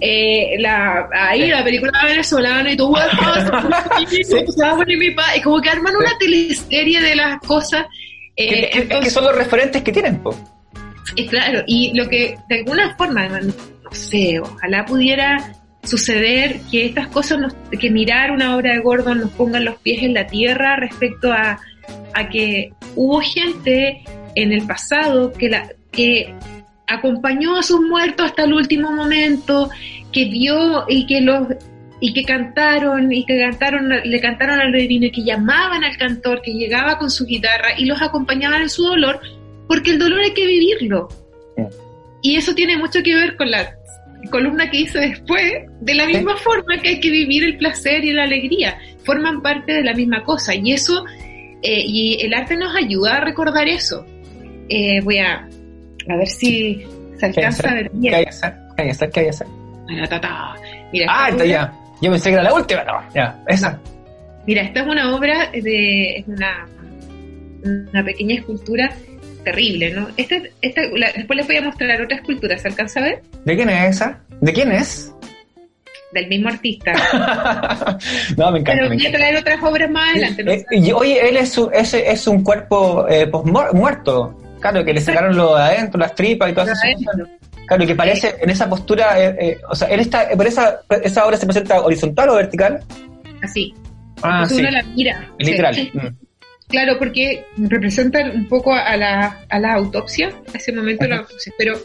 [0.00, 2.94] eh, la, ahí la película venezolana y todo,
[5.36, 7.86] y como que arman una teleserie de las cosas.
[8.36, 10.34] eh, Que- es que son los referentes que tienen, po.
[11.16, 13.52] eh, claro, y lo que de alguna forma, no
[13.92, 19.30] sé, ojalá pudiera suceder que estas cosas, nos- que mirar una obra de Gordon nos
[19.32, 21.60] pongan los pies en la tierra respecto a,
[22.14, 24.02] a que hubo gente
[24.34, 26.34] en el pasado que, la, que
[26.86, 29.70] acompañó a sus muertos hasta el último momento,
[30.12, 31.48] que vio y que los
[32.00, 36.42] y que cantaron y que cantaron le cantaron al divino y que llamaban al cantor
[36.42, 39.20] que llegaba con su guitarra y los acompañaban en su dolor
[39.68, 41.08] porque el dolor hay que vivirlo
[41.56, 41.62] Sí.
[42.22, 43.74] y eso tiene mucho que ver con la
[44.30, 46.14] columna que hice después de la Sí.
[46.14, 49.92] misma forma que hay que vivir el placer y la alegría forman parte de la
[49.94, 51.04] misma cosa y eso
[51.62, 54.04] eh, y el arte nos ayuda a recordar eso
[54.68, 55.46] Eh, voy a
[56.08, 56.82] a ver si
[57.18, 58.14] se ¿Qué hay alcanza a ver ¿Qué bien.
[60.92, 61.72] Mira, Ah, está ya.
[62.00, 62.92] Yo pensé que era la última, no.
[63.14, 63.78] Ya, esa.
[64.46, 66.66] Mira, esta es una obra de es una,
[67.64, 68.90] una pequeña escultura
[69.44, 70.08] terrible, ¿no?
[70.16, 73.22] Esta, esta, la- después les voy a mostrar otra escultura, ¿se alcanza a ver?
[73.44, 74.18] ¿De quién es esa?
[74.40, 75.12] ¿De quién es?
[76.12, 76.92] Del mismo artista.
[78.36, 78.80] no, me encanta.
[78.82, 80.44] Pero me voy a traer otras obras más adelante.
[80.44, 80.52] ¿no?
[80.52, 83.30] Eh, y, oye, él es un, ese es un cuerpo eh,
[83.72, 84.38] muerto.
[84.60, 87.12] Claro, que le sacaron lo de adentro, las tripas y todas esas Adentro.
[87.24, 87.28] cosas.
[87.66, 91.26] Claro, que parece en esa postura, eh, eh, o sea, él está, por esa, esa
[91.26, 92.80] obra se presenta horizontal o vertical.
[93.42, 93.74] Así.
[94.22, 95.30] Ah, Entonces sí, uno la mira.
[95.38, 95.74] literal.
[95.74, 95.90] Sí.
[95.94, 96.08] Mm.
[96.68, 101.16] Claro, porque representan un poco a la, a la autopsia, a ese momento de la
[101.18, 101.52] autopsia.
[101.58, 101.78] Pero,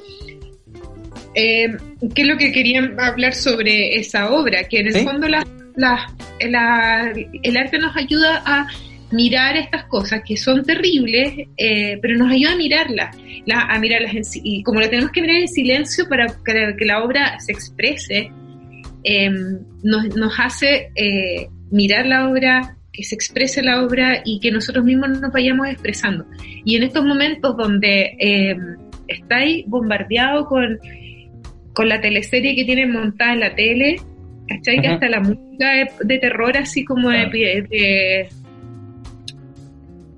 [1.35, 1.67] eh,
[2.15, 4.63] ¿qué es lo que querían hablar sobre esa obra?
[4.63, 5.03] Que en el ¿Sí?
[5.03, 6.11] fondo la, la-
[6.41, 7.13] la-
[7.43, 8.67] el arte nos ayuda a
[9.11, 13.15] mirar estas cosas que son terribles, eh, pero nos ayuda a mirarlas,
[13.45, 14.23] la- a mirarlas en.
[14.43, 18.31] Y como la tenemos que mirar en silencio para que, que la obra se exprese,
[19.03, 19.29] eh,
[19.83, 24.83] nos, nos hace eh, mirar la obra, que se exprese la obra y que nosotros
[24.83, 26.25] mismos nos vayamos expresando.
[26.65, 28.57] Y en estos momentos donde eh,
[29.07, 30.77] estáis bombardeado con,
[31.73, 33.95] con la teleserie que tienen montada en la tele,
[34.49, 34.81] ¿cachai?
[34.81, 37.25] Que hasta la música de, de terror, así como de,
[37.69, 38.29] de,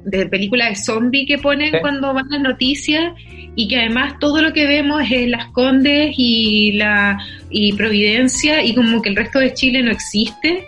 [0.06, 1.78] de películas de zombie que ponen Sí.
[1.82, 3.14] cuando van las noticias
[3.56, 8.74] y que además todo lo que vemos es Las Condes y la y Providencia y
[8.74, 10.66] como que el resto de Chile no existe.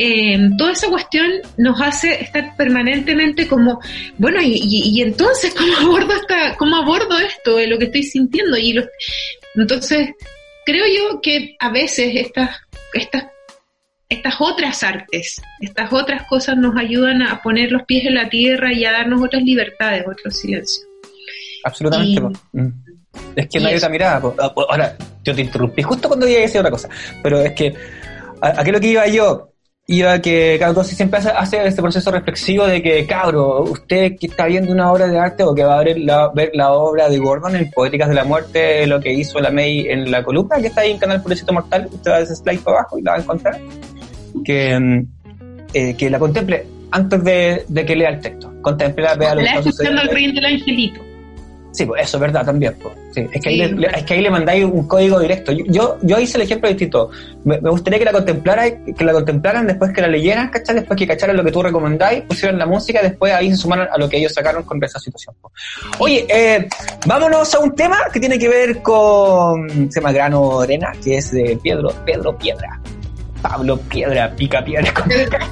[0.00, 3.80] Eh, toda esa cuestión nos hace estar permanentemente como,
[4.16, 8.04] bueno, y, y- y entonces, ¿cómo abordo, esta, ¿cómo abordo esto de lo que estoy
[8.04, 8.56] sintiendo?
[8.56, 8.86] Y los,
[9.56, 10.10] entonces,
[10.64, 12.50] creo yo que a veces estas,
[12.94, 13.24] estas
[14.10, 18.72] estas otras artes, estas otras cosas nos ayudan a poner los pies en la tierra
[18.72, 20.86] y a darnos otras libertades, otros silencios.
[21.64, 22.38] Absolutamente.
[22.54, 22.58] Y-.
[22.58, 22.72] Mm.
[23.36, 23.84] Es que no hay eso.
[23.86, 24.22] otra mirada.
[24.38, 26.88] Ah, Ahora, yo te interrumpí justo cuando iba a decir otra cosa.
[27.22, 27.74] Pero es que,
[28.40, 29.52] ¿a, a qué es lo que iba yo?
[29.90, 34.44] Iba que, entonces siempre hace, hace este proceso reflexivo de que, cabro, usted que está
[34.44, 37.16] viendo una obra de arte o que va a ver la, ver la obra de
[37.16, 40.66] Gordon en Poéticas de la Muerte, lo que hizo la May en la columna, que
[40.66, 43.12] está ahí en Canal Purecito Mortal, usted va a ese slide para abajo y la
[43.12, 43.60] va a encontrar,
[44.44, 45.06] que,
[45.72, 48.52] eh, que la contemple antes de, de que lea el texto.
[48.60, 50.02] Contemple, vea lo que La está sucediendo.
[50.12, 51.00] rey del angelito.
[51.70, 52.74] Sí, pues eso es verdad también.
[52.82, 52.94] pues.
[53.12, 55.52] Sí, es, que ahí Sí, le, le- es que ahí le mandáis un código directo.
[55.52, 57.10] Yo, yo, hice el ejemplo distinto.
[57.44, 60.74] Me, me gustaría que la contemplara, que la contemplaran después que la leyeran, ¿cachai?
[60.76, 63.98] Después que cacharan lo que tú recomendáis, pusieran la música, después ahí se sumaran a
[63.98, 65.34] lo que ellos sacaron con esa situación.
[65.40, 65.52] pues.
[65.98, 66.68] Oye, eh,
[67.06, 71.30] vámonos a un tema que tiene que ver con se llama Grano Arena, que es
[71.32, 72.80] de Pedro, Pedro Piedra.
[73.40, 74.92] Pablo Piedra, Pica Piedra.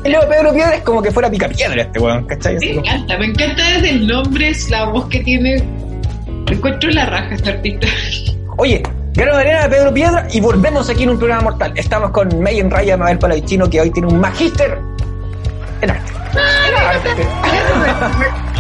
[0.05, 2.57] Y luego Pedro Piedra es como que fuera Pica Piedra este weón, ¿cachai?
[2.59, 5.63] Me encanta, me encanta desde el nombre, es la voz que tiene.
[6.49, 7.89] Encuentro la raja este artista.
[8.57, 8.83] Oye,
[9.17, 11.73] de Arena de Pedro Piedra y volvemos aquí en un programa mortal.
[11.75, 14.79] Estamos con May en Raya Mabel Palavicino que hoy tiene un magíster
[15.81, 16.13] en arte.
[16.69, 17.11] En arte.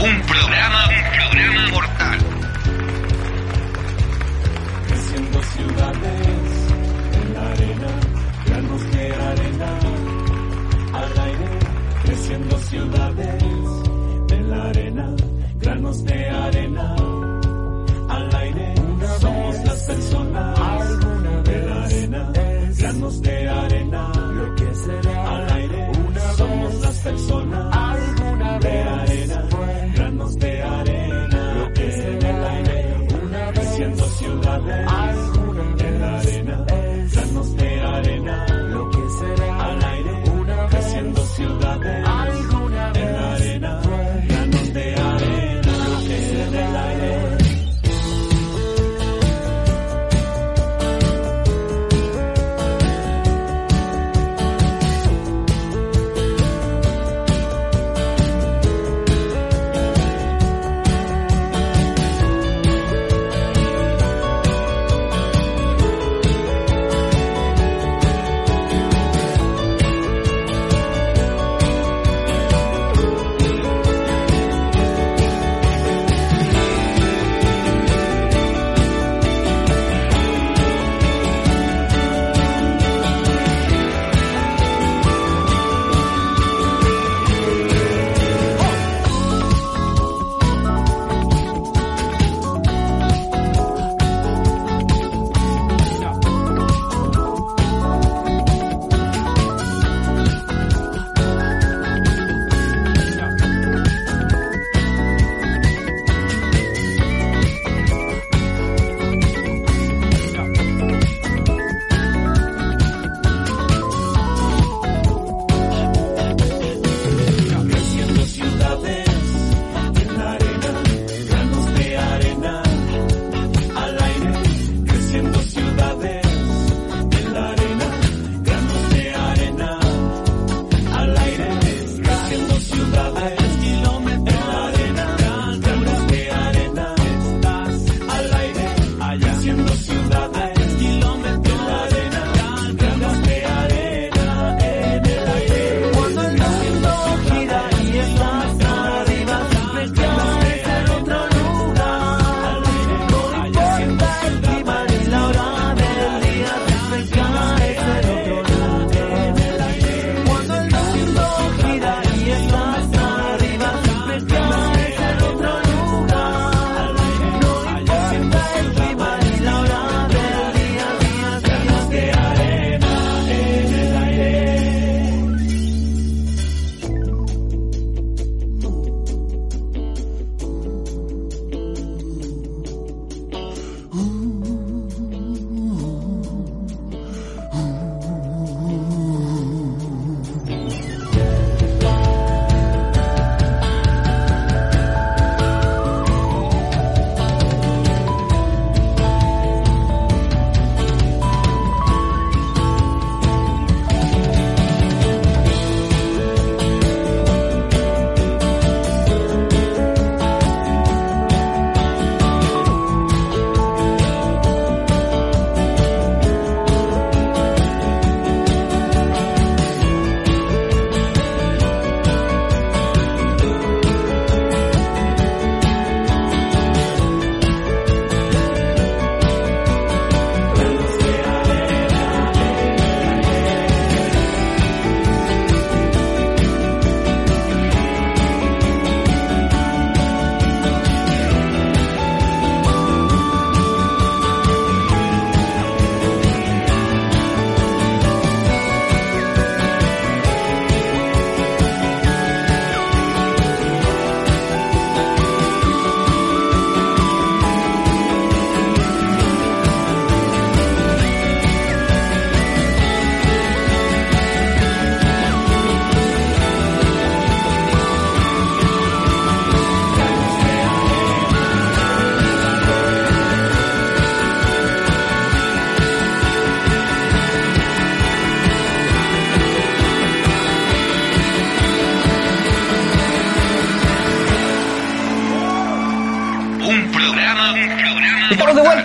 [0.02, 2.18] Un programa, un programa mortal.
[4.88, 6.72] creciendo ciudades
[7.12, 7.88] en la arena,
[8.46, 9.78] granos de arena
[10.94, 11.58] al aire,
[12.04, 13.44] creciendo ciudades
[14.30, 15.16] en la arena,
[15.60, 16.95] granos de arena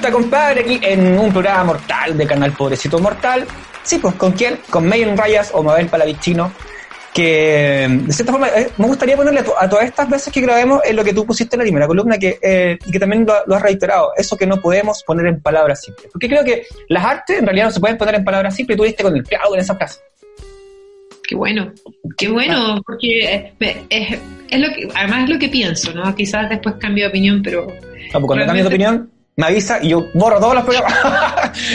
[0.02, 3.46] Vuelta, compadre, aquí en un programa mortal de Canal Pobrecito Mortal.
[3.84, 4.58] Sí, pues, ¿con quién?
[4.72, 6.52] Con Mayen Rayas o Mabel Palavicino.
[7.14, 10.42] Que, de cierta forma, eh, me gustaría ponerle a, to- a todas estas veces que
[10.42, 13.28] grabemos en lo que tú pusiste en la primera columna que, eh, y que también
[13.28, 16.10] lo, lo has reiterado, eso que no podemos poner en palabras simples.
[16.12, 18.78] Porque creo que las artes en realidad no se pueden poner en palabras simples y
[18.80, 20.00] tú diste con el clavo en esa frase.
[21.28, 21.72] Qué bueno,
[22.18, 24.18] qué bueno, porque eh, me- es,
[24.50, 26.16] es lo que, además es lo que pienso, ¿no?
[26.16, 27.74] Quizás después cambio de opinión, pero No,
[28.14, 29.12] pues cuando cambies de opinión,
[29.42, 30.94] me avisa y yo borro todos los programas.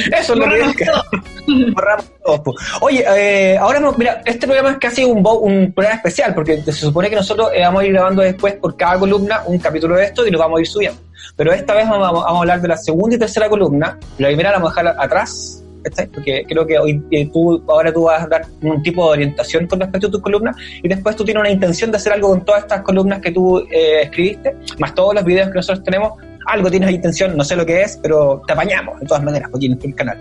[0.18, 1.02] eso es lo que todo.
[1.74, 2.54] Borramos todos.
[2.80, 7.10] Oye, eh, ahora mira, este programa es casi un, un programa especial porque se supone
[7.10, 10.24] que nosotros eh, vamos a ir grabando después por cada columna un capítulo de esto
[10.24, 11.00] y lo vamos a ir subiendo.
[11.36, 13.98] Pero esta vez vamos, vamos a hablar de la segunda y tercera columna.
[14.18, 15.64] La primera la vamos a dejar atrás,
[16.12, 19.66] porque creo que hoy eh, tú ahora tú vas a dar un tipo de orientación
[19.66, 22.44] con respecto a tus columnas y después tú tienes una intención de hacer algo con
[22.44, 26.12] todas estas columnas que tú eh, escribiste, más todos los videos que nosotros tenemos.
[26.46, 29.66] Algo tienes intención, no sé lo que es, pero te apañamos de todas maneras aquí
[29.66, 30.18] en el canal.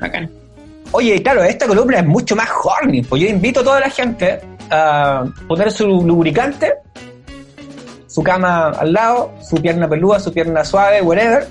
[0.00, 0.30] bacán.
[0.92, 4.40] Oye, claro, esta columna es mucho más horny, pues yo invito a toda la gente
[4.70, 6.74] a poner su lubricante,
[8.06, 11.46] su cama al lado, su pierna peluda, su pierna suave, whatever,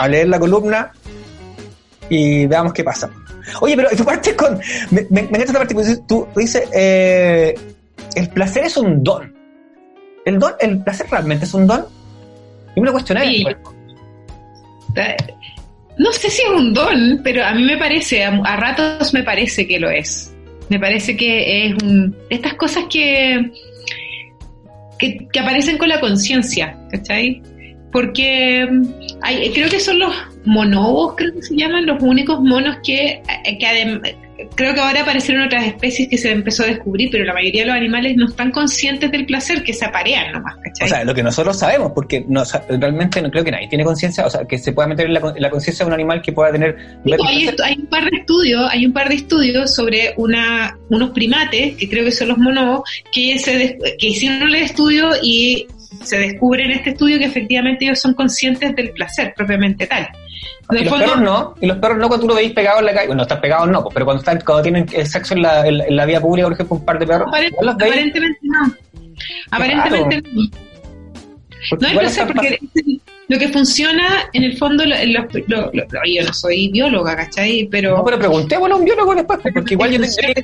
[0.00, 0.92] a leer la columna
[2.08, 3.08] y veamos qué pasa.
[3.60, 4.58] Oye, pero tú partes con...
[4.90, 7.54] Me, me, encanta esta parte que dices- tú dices, eh,
[8.16, 9.32] el placer es un don.
[10.24, 11.86] ¿El don, el placer realmente es un don?
[12.76, 13.24] Yo me lo cuestioné.
[13.26, 13.44] Sí.
[15.98, 19.22] No sé si es un don, pero a mí me parece, a, a ratos me
[19.22, 20.32] parece que lo es.
[20.68, 23.50] Me parece que es un, estas cosas que,
[24.98, 27.40] que, que aparecen con la conciencia, ¿cachai?
[27.92, 28.82] Porque mm,
[29.22, 30.12] hay, creo que son los
[30.44, 34.16] monobos, creo que se llaman, los únicos monos que, eh, que adem-
[34.54, 37.68] creo que ahora aparecieron otras especies que se empezó a descubrir, pero la mayoría de
[37.68, 40.86] los animales no están conscientes del placer, que se aparean nomás, ¿cachai?
[40.86, 44.26] O sea, lo que nosotros sabemos, porque no, realmente no creo que nadie tiene conciencia,
[44.26, 46.52] o sea, que se pueda meter en la, la conciencia de un animal que pueda
[46.52, 46.76] tener...
[47.04, 47.12] Sí,
[47.64, 51.88] hay, un par de estudios, hay un par de estudios sobre una, unos primates, que
[51.88, 55.66] creo que son los monobos, que se que hicieron el estudio y
[56.02, 60.08] se descubre en este estudio que efectivamente ellos son conscientes del placer propiamente tal.
[60.70, 62.86] Y los fondo- perros no, y los perros no cuando tú lo veis pegado en
[62.86, 65.66] la calle, bueno, están pegados no, pues, pero cuando están cuando tienen sexo en la,
[65.66, 67.76] en, la- en la vía pública, por ejemplo, un par de perros, Aparent- igual los
[67.76, 68.74] veis, aparentemente no.
[69.50, 70.42] Aparentemente no.
[71.70, 72.58] porque No placer están porque
[73.28, 74.94] lo que funciona en el fondo, lo-
[75.46, 77.68] lo- lo- yo no soy bióloga, ¿cachai?
[77.70, 77.96] Pero...
[77.96, 80.42] No, pero preguntémosle a un biólogo después, porque igual yo tendría que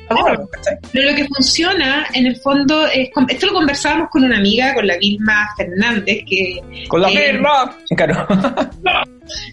[0.93, 3.09] lo que funciona, en el fondo, es.
[3.29, 6.61] Esto lo conversábamos con una amiga, con la Vilma Fernández, que.
[6.87, 7.77] Con la Eh, firma.
[7.95, 8.27] Claro.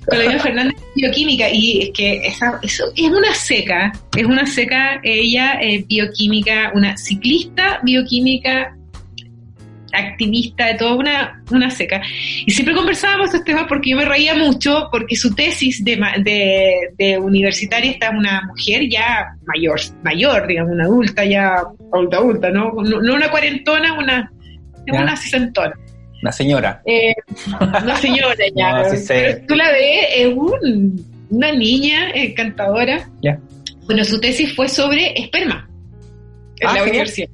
[0.08, 4.24] Con la Vilma Fernández de bioquímica, y es que esa, eso es una seca, es
[4.24, 8.76] una seca, ella, eh, bioquímica, una ciclista bioquímica,
[9.92, 12.00] activista de toda una, una seca.
[12.46, 16.72] Y siempre conversábamos estos temas porque yo me reía mucho, porque su tesis de, de,
[16.98, 21.56] de universitaria está una mujer ya mayor, mayor, digamos, una adulta ya,
[21.92, 22.72] adulta, adulta, ¿no?
[22.82, 24.30] No, una cuarentona, una,
[24.86, 25.02] Ya.
[25.02, 25.74] una sesentona.
[26.22, 26.82] La señora.
[26.86, 27.14] Eh,
[27.60, 28.82] una señora ya.
[28.82, 29.14] No, sí sé.
[29.14, 33.08] pero tú la ves, es un- una niña encantadora.
[33.22, 33.38] Ya.
[33.86, 35.68] Bueno, su tesis fue sobre esperma
[36.60, 37.28] en Ah, la universidad.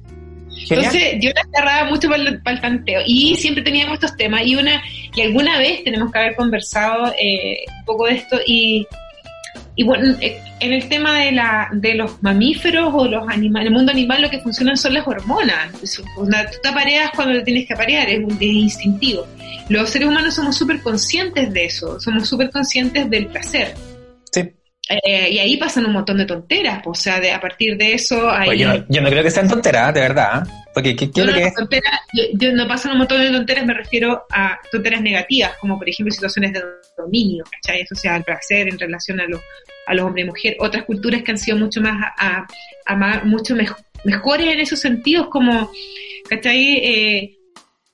[0.65, 0.85] Genial.
[0.95, 4.41] Entonces yo la agarraba mucho para el, para el tanteo y siempre teníamos estos temas
[4.45, 4.81] y una
[5.15, 8.85] y alguna vez tenemos que haber conversado eh, un poco de esto y,
[9.75, 13.73] y bueno, eh, en el tema de, la, de los mamíferos o los animales, el
[13.73, 15.69] mundo animal lo que funcionan son las hormonas.
[16.17, 19.25] Una- tú te apareas cuando te tienes que aparear, es, un, es instintivo.
[19.69, 23.73] Los seres humanos somos súper conscientes de eso, somos súper conscientes del placer.
[24.31, 24.41] Sí.
[24.89, 27.93] Eh, y ahí pasan un montón de tonteras, pues, o sea, de, a partir de
[27.93, 28.29] eso...
[28.31, 30.43] Hay, Pues yo, yo no creo que sean tonteras, de verdad.
[30.47, 30.51] ¿eh?
[30.73, 31.79] Porque, ¿qué, qué es no, lo no, que
[32.13, 35.89] yo, yo no pasan un montón de tonteras, me refiero a tonteras negativas, como por
[35.89, 36.61] ejemplo situaciones de
[36.97, 37.81] dominio, ¿cachai?
[37.81, 39.41] Eso sea el placer en relación a los,
[39.87, 40.57] a los hombres y mujeres.
[40.61, 42.47] Otras culturas que han sido mucho más, a, a-
[42.85, 43.75] a más- mucho mej-
[44.05, 45.69] mejores en esos sentidos, como,
[46.29, 46.77] ¿cachai?
[46.77, 47.33] Eh,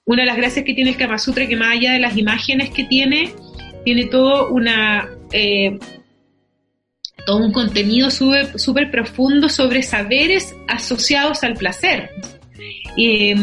[0.05, 2.69] una de las gracias que tiene el Kama Sutra, que más allá de las imágenes
[2.69, 3.33] que tiene,
[3.83, 5.09] tiene todo una...
[5.31, 5.79] eh,
[7.25, 12.09] todo un contenido súper profundo sobre saberes asociados al placer.
[12.95, 13.33] Y,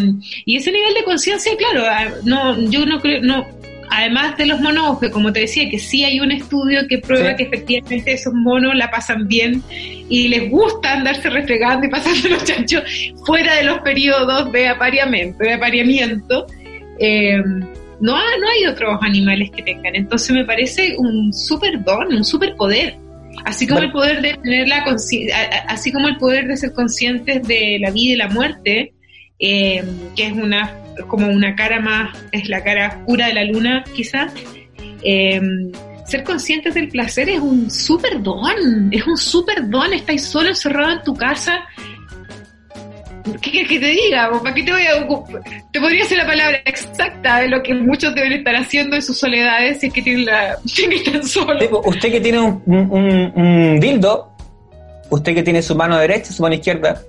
[0.44, 3.46] y ese nivel de conciencia, claro, no, yo no creo, no,
[3.90, 7.30] además de los monos, que como te decía, que sí hay un estudio que prueba
[7.30, 7.36] Sí.
[7.36, 9.62] que efectivamente esos monos la pasan bien
[10.08, 12.82] y les gusta andarse refregando y pasando los chanchos
[13.26, 16.46] fuera de los periodos de apareamiento, de apareamiento.
[17.00, 17.38] Eh,
[18.00, 19.96] no, ha- no hay otros animales que tengan.
[19.96, 22.94] Entonces me parece un super don, un super poder.
[23.44, 24.84] Así como el poder de tener la
[25.68, 28.92] así como el poder de ser conscientes de la vida y la muerte,
[29.38, 29.84] eh,
[30.16, 30.76] que es una
[31.08, 34.32] como una cara más, es la cara oscura de la luna, quizás.
[35.02, 35.40] Eh,
[36.10, 40.92] ser conscientes del placer es un súper don, es un súper don, estáis solo encerrado
[40.92, 41.60] en tu casa.
[43.40, 44.30] ¿Qué quieres que te diga?
[44.42, 45.42] ¿Para qué te voy a ocupar?
[45.72, 49.18] Te podría decir la palabra exacta de lo que muchos deben estar haciendo en sus
[49.18, 51.64] soledades si es que tienen la, si es que están solos.
[51.84, 54.32] Usted que tiene un, un- un- un dildo,
[55.10, 57.00] usted que tiene su mano derecha, su mano izquierda,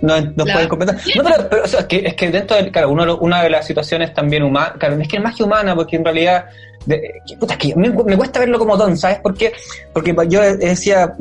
[0.00, 0.96] no, no pueden completar.
[1.16, 3.50] No, pero, pero, o sea, es, que, es que dentro del, claro, uno, una de
[3.50, 6.46] las situaciones también humanas, claro, es que es más que humana, porque en realidad,
[6.86, 9.52] de- puta, es que me, me cuesta verlo como don, ¿sabes por qué?
[9.92, 11.12] Porque yo decía,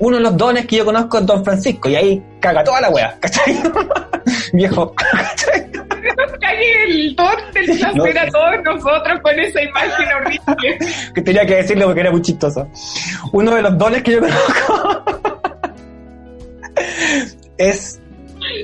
[0.00, 2.90] uno de los dones que yo conozco es Don Francisco, y ahí caga toda la
[2.90, 3.62] wea, ¿cachai?
[4.52, 5.70] Viejo, ¿cachai?
[6.40, 8.04] Cague el don del placer No.
[8.04, 10.78] a todos nosotros con esa imagen horrible.
[11.14, 12.68] que tenía que decirlo porque era muy chistoso.
[13.32, 15.04] Uno de los dones que yo conozco
[17.58, 18.00] es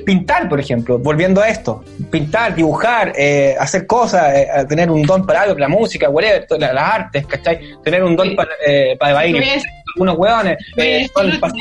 [0.05, 5.25] pintar, por ejemplo, volviendo a esto, pintar, dibujar, eh, hacer cosas, eh, tener un don
[5.25, 7.59] para algo, la música, whatever, las, artes, ¿cachai?
[7.83, 8.35] Tener un don Sí.
[8.35, 9.63] para, eh, para bailar, Pues,
[9.97, 11.51] algunos hueones, eh, don pa-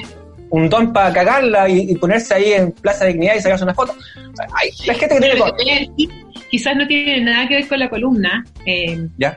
[0.50, 3.74] un don para cagarla y, y ponerse ahí en Plaza de Dignidad y sacarse una
[3.74, 3.94] foto.
[4.54, 6.08] Hay, la gente que tiene que
[6.50, 9.36] quizás no tiene nada que ver con la columna, eh, ¿ya?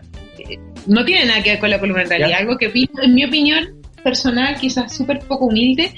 [0.85, 2.37] no tiene nada que ver con la columna en realidad, Ya.
[2.37, 2.71] algo que
[3.01, 5.91] en mi opinión personal, quizás súper poco humilde,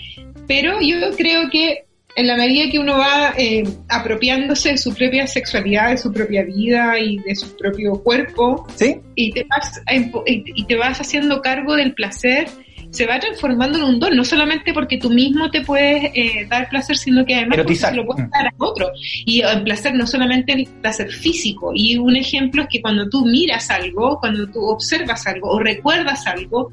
[0.48, 1.84] pero yo creo que
[2.16, 6.44] en la medida que uno va eh, apropiándose de su propia sexualidad, de su propia
[6.44, 8.98] vida y de su propio cuerpo, ¿Sí?
[9.16, 9.82] y te vas,
[10.26, 12.48] y te vas haciendo cargo del placer,
[12.90, 16.68] se va transformando en un don, no solamente porque tú mismo te puedes eh, dar
[16.70, 18.30] placer, sino que además porque se lo puedes Mm.
[18.32, 18.90] dar a otro.
[19.26, 23.26] Y el placer no solamente el placer físico, y un ejemplo es que cuando tú
[23.26, 26.70] miras algo, cuando tú observas algo o recuerdas algo,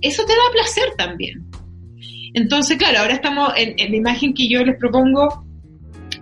[0.00, 1.44] eso te da placer también.
[2.34, 5.44] Entonces, claro, ahora estamos en, en la imagen que yo les propongo,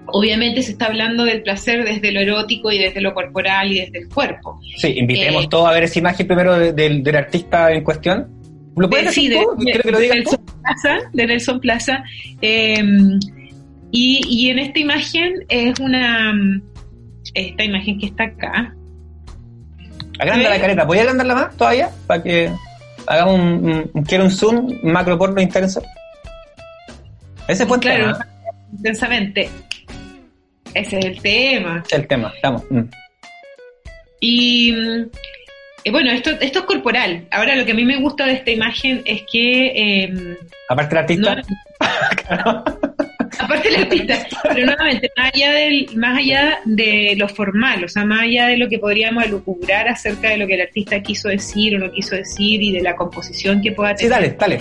[0.07, 3.99] obviamente se está hablando del placer desde lo erótico y desde lo corporal y desde
[4.01, 4.61] el cuerpo.
[4.77, 8.29] Sí, invitemos Eh, todos a ver esa imagen primero de- del, del artista en cuestión.
[8.77, 9.57] ¿Lo puedes Eh, decir de, tú?
[9.59, 10.31] de- Quiero que lo de digas tú.
[10.31, 12.05] Nelson Plaza, de Nelson Plaza.
[12.41, 12.83] Eh,
[13.91, 16.33] y, y en esta imagen es una,
[17.35, 18.75] esta imagen que está acá.
[20.19, 20.51] Agranda ¿Eh?
[20.51, 20.85] la careta.
[20.85, 21.91] ¿Voy a agrandarla más todavía?
[22.07, 22.51] Para que
[23.07, 25.83] hagamos un, un, quiero un zoom macro porno intenso.
[27.49, 28.29] Ese fue el Claro, tema.
[28.73, 29.49] intensamente.
[30.75, 31.83] Ese es el tema.
[31.87, 32.33] Es el tema.
[32.35, 32.63] Estamos.
[32.71, 32.81] mm.
[34.21, 34.73] Y
[35.85, 37.27] eh, bueno, esto, esto es corporal.
[37.31, 40.37] Ahora lo que a mí me gusta de esta imagen es que eh,
[40.69, 41.43] Aparte del artista.
[42.45, 42.65] No,
[43.39, 48.05] aparte del artista, pero nuevamente, más allá, del, más allá de lo formal, o sea,
[48.05, 51.77] más allá de lo que podríamos lucubrar acerca de lo que el artista quiso decir
[51.77, 54.61] o no quiso decir y de la composición que pueda sí, tener, dale, dale.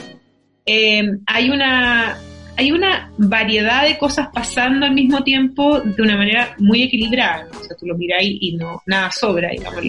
[0.65, 2.17] eh, hay una
[2.57, 7.45] hay una variedad de cosas pasando al mismo tiempo de una manera muy equilibrada.
[7.51, 7.59] ¿no?
[7.59, 9.84] O sea, tú lo miras y, no nada sobra, digamos.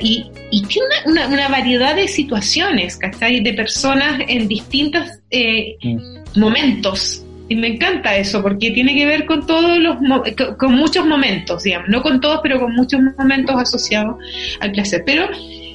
[0.00, 3.40] Y, y tiene una, una, una variedad de situaciones, ¿cachai?
[3.40, 6.38] De personas en distintos eh, Mm.
[6.40, 7.20] momentos.
[7.48, 11.62] Y me encanta eso, porque tiene que ver con todos los con, con muchos momentos,
[11.62, 14.16] digamos, no con todos, pero con muchos momentos asociados
[14.60, 15.02] al placer.
[15.04, 15.28] Pero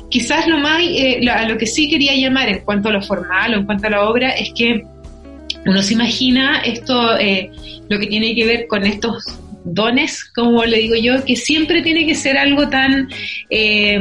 [0.10, 3.02] quizás lo más, eh, lo- a lo que sí quería llamar en cuanto a lo
[3.04, 4.84] formal o en cuanto a la obra es que
[5.66, 7.52] uno se imagina esto, eh,
[7.88, 9.24] lo que tiene que ver con estos
[9.64, 13.10] dones, como le digo yo, que siempre tiene que ser algo tan
[13.49, 13.99] eh,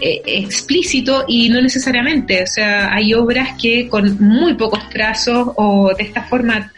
[0.00, 2.42] eh, explícito y no necesariamente.
[2.42, 6.72] O sea, hay obras que con muy pocos trazos o de esta forma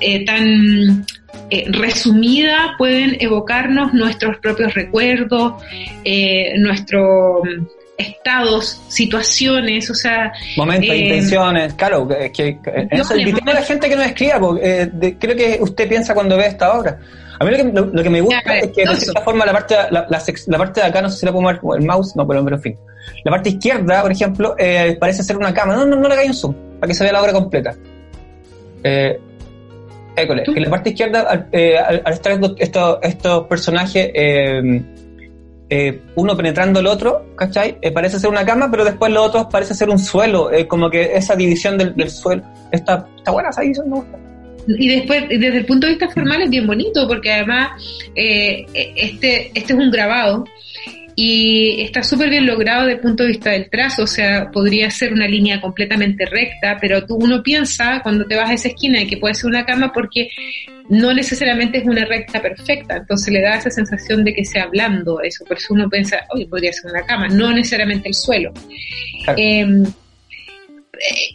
[0.00, 1.06] eh, tan
[1.50, 5.62] eh, resumida pueden evocarnos nuestros propios recuerdos,
[6.58, 11.74] nuestros mm, estados, situaciones, o sea, Momentos, Eh, intenciones.
[11.74, 15.18] Claro, es que que- eso invitemos a la gente que nos escriba, porque eh, de-
[15.18, 16.98] creo que usted piensa cuando ve esta obra.
[17.38, 19.46] A mí lo que, lo, lo que me gusta Ya, es que de cierta forma
[19.46, 21.58] la parte, la, la, sex- la parte de acá, no sé si la puedo mover
[21.80, 22.76] el mouse, no, pero, pero en fin.
[23.24, 25.74] La parte izquierda, por ejemplo, eh, parece ser una cama.
[25.74, 27.74] No, no, no le hagáis un zoom, para que se vea la obra completa.
[28.84, 29.18] Eh,
[30.16, 34.82] école, en la parte izquierda, al, eh, al- al estar estos, estos, estos personajes, eh,
[35.70, 37.78] eh, uno penetrando al otro, ¿cachai?
[37.80, 40.90] Eh, parece ser una cama, pero después los otros parece ser un suelo, eh, como
[40.90, 42.42] que esa división del, suelo.
[42.72, 44.18] Está, está buena esa división, me gusta.
[44.66, 47.70] y después desde el punto de vista formal es bien bonito porque además
[48.14, 50.44] eh, este este es un grabado
[51.16, 54.90] y está súper bien logrado desde el punto de vista del trazo, o sea, podría
[54.90, 59.00] ser una línea completamente recta, pero tú uno piensa cuando te vas a esa esquina
[59.00, 60.28] de que puede ser una cama porque
[60.88, 65.20] no necesariamente es una recta perfecta, entonces le da esa sensación de que sea blando
[65.20, 68.52] eso, por eso uno piensa, oye, podría ser una cama, no necesariamente el suelo.
[69.24, 69.38] Claro.
[69.40, 69.84] Eh,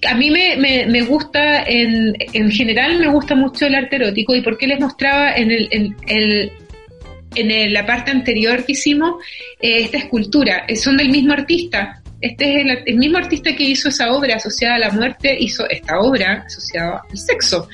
[0.07, 4.36] a mí me, me, me gusta, en, en general me gusta mucho el arte erótico
[4.36, 6.51] y por qué les mostraba en, el, en, el,
[7.36, 9.15] en el- la parte anterior que hicimos
[9.59, 10.65] eh, esta escultura.
[10.67, 12.01] Eh, son del mismo artista.
[12.21, 15.69] Este es el, el mismo artista que hizo esa obra asociada a la muerte, hizo
[15.69, 17.67] esta obra asociada al sexo,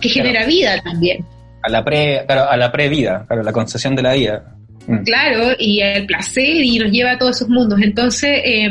[0.00, 0.28] que Claro.
[0.28, 1.24] genera vida también.
[1.62, 4.54] A la pre, claro, a la pre-vida, claro, la concesión de la vida.
[4.88, 5.02] Mm.
[5.04, 7.78] Claro, y el placer y nos lleva a todos esos mundos.
[7.82, 8.70] Entonces, eh,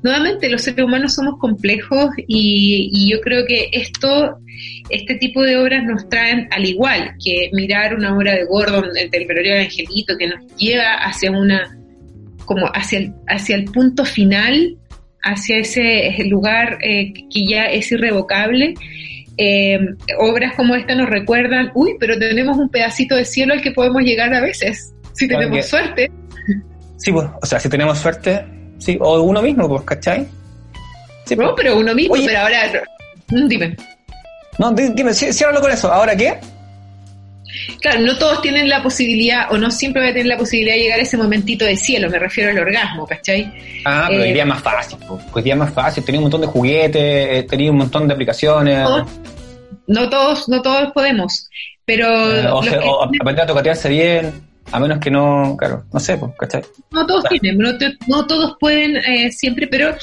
[0.00, 4.38] nuevamente, los seres humanos somos complejos y, y yo creo que esto,
[4.88, 9.10] este tipo de obras nos traen al igual que mirar una obra de Gordon, del
[9.10, 11.76] del Velorio del Angelito, que nos lleva hacia una,
[12.44, 14.76] como hacia el, hacia el punto final,
[15.24, 18.74] hacia ese lugar eh, que ya es irrevocable.
[19.38, 19.80] Eh,
[20.20, 24.02] obras como esta nos recuerdan, uy, pero tenemos un pedacito de cielo al que podemos
[24.02, 26.10] llegar a veces, si tenemos suerte.
[26.96, 28.44] Sí, pues, o sea, si tenemos suerte,
[28.78, 30.26] sí, o uno mismo, pues, ¿cachai?
[31.24, 31.54] Sí, No, pues.
[31.56, 32.26] pero uno mismo, Oye.
[32.26, 32.58] pero ahora,
[33.28, 33.76] Mm, dime.
[34.58, 35.90] No, di- dime, ciérralo con eso.
[35.90, 36.38] ¿Ahora qué?
[37.80, 40.80] Claro, no todos tienen la posibilidad, o no siempre va a tener la posibilidad de
[40.82, 43.52] llegar a ese momentito de cielo, me refiero al orgasmo, ¿cachai?
[43.84, 44.98] Ah, pero Eh, hoy día más fácil,
[45.32, 45.44] pues.
[45.44, 46.04] Día más fácil.
[46.04, 48.86] Tenía un montón de juguetes, eh, tenía un montón de aplicaciones.
[49.86, 51.48] No todos, no todos podemos,
[51.84, 52.06] pero
[52.36, 54.32] eh, o, los se- que o aprender a tocatearse bien,
[54.72, 56.62] a menos que no, claro, no sé, pues, ¿cachai?
[56.90, 59.94] no todos tienen, no, te- no todos pueden eh, siempre, pero,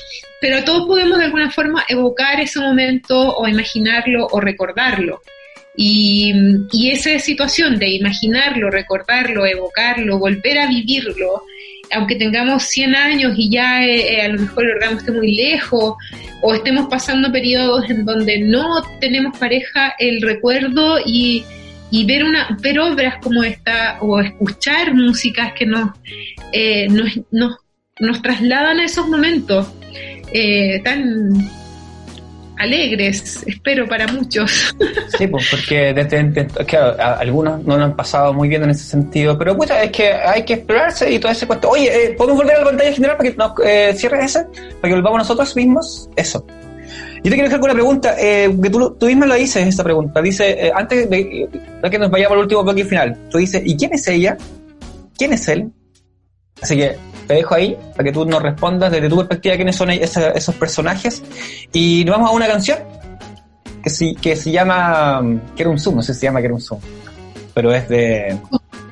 [0.41, 5.21] pero todos podemos de alguna forma evocar ese momento o imaginarlo o recordarlo.
[5.75, 6.33] Y,
[6.73, 11.43] y esa situación de imaginarlo, recordarlo, evocarlo, volver a vivirlo,
[11.93, 15.35] aunque tengamos 100 años y ya eh, eh, a lo mejor el orgasmo esté muy
[15.35, 15.95] lejos
[16.41, 21.43] o estemos pasando periodos en donde no tenemos pareja, el recuerdo y,
[21.91, 25.91] y ver una ver obras como esta o escuchar músicas que nos
[26.51, 27.19] eh, nos,
[27.99, 29.67] nos, trasladan a esos momentos
[30.31, 31.33] eh, tan
[32.57, 34.75] alegres, espero para muchos.
[35.17, 38.83] Sí, pues, porque desde, desde- claro, algunos no lo han pasado muy bien en ese
[38.85, 41.69] sentido, pero puta, es que hay que explorarse y todo ese cuento.
[41.69, 44.45] Oye, eh, ¿podemos volver a la pantalla general para que nos eh, cierres ese?
[44.79, 46.09] Para que volvamos nosotros mismos.
[46.15, 46.45] Eso.
[47.17, 49.83] Yo te quiero dejar con una pregunta, eh, que tú, tú misma la dices, esta
[49.83, 50.21] pregunta.
[50.21, 51.49] Dice, eh, antes de,
[51.81, 54.37] de que nos vayamos al último bloque final, tú dices, ¿y quién es ella?
[55.17, 55.71] ¿Quién es él?
[56.61, 56.95] Así que
[57.27, 60.55] te dejo ahí para que tú nos respondas desde tu perspectiva quiénes son esa- esos
[60.55, 61.21] personajes.
[61.73, 62.79] Y nos vamos a una canción
[63.83, 66.55] que, sí, que se llama mm, Quiero un Zoom, no sé si se llama Quiero
[66.55, 66.79] un Zoom,
[67.53, 68.37] pero es de,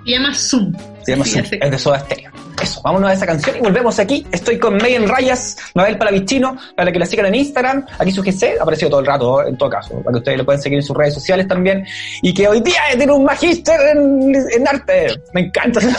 [0.05, 0.73] Se llama Zoom.
[1.03, 2.31] se llama Sí, Zoom, es de Soda Stereo.
[2.61, 4.25] Eso, vámonos a esa canción y volvemos aquí.
[4.31, 7.85] Estoy con Megan Rayas, Mabel Palavicino, para que la sigan en Instagram.
[7.99, 10.45] Aquí su GC, ha aparecido todo el rato, en todo caso, para que ustedes lo
[10.45, 11.85] puedan seguir en sus redes sociales también.
[12.23, 15.07] Y que hoy día tiene un magíster en, en arte.
[15.33, 15.79] Me encanta.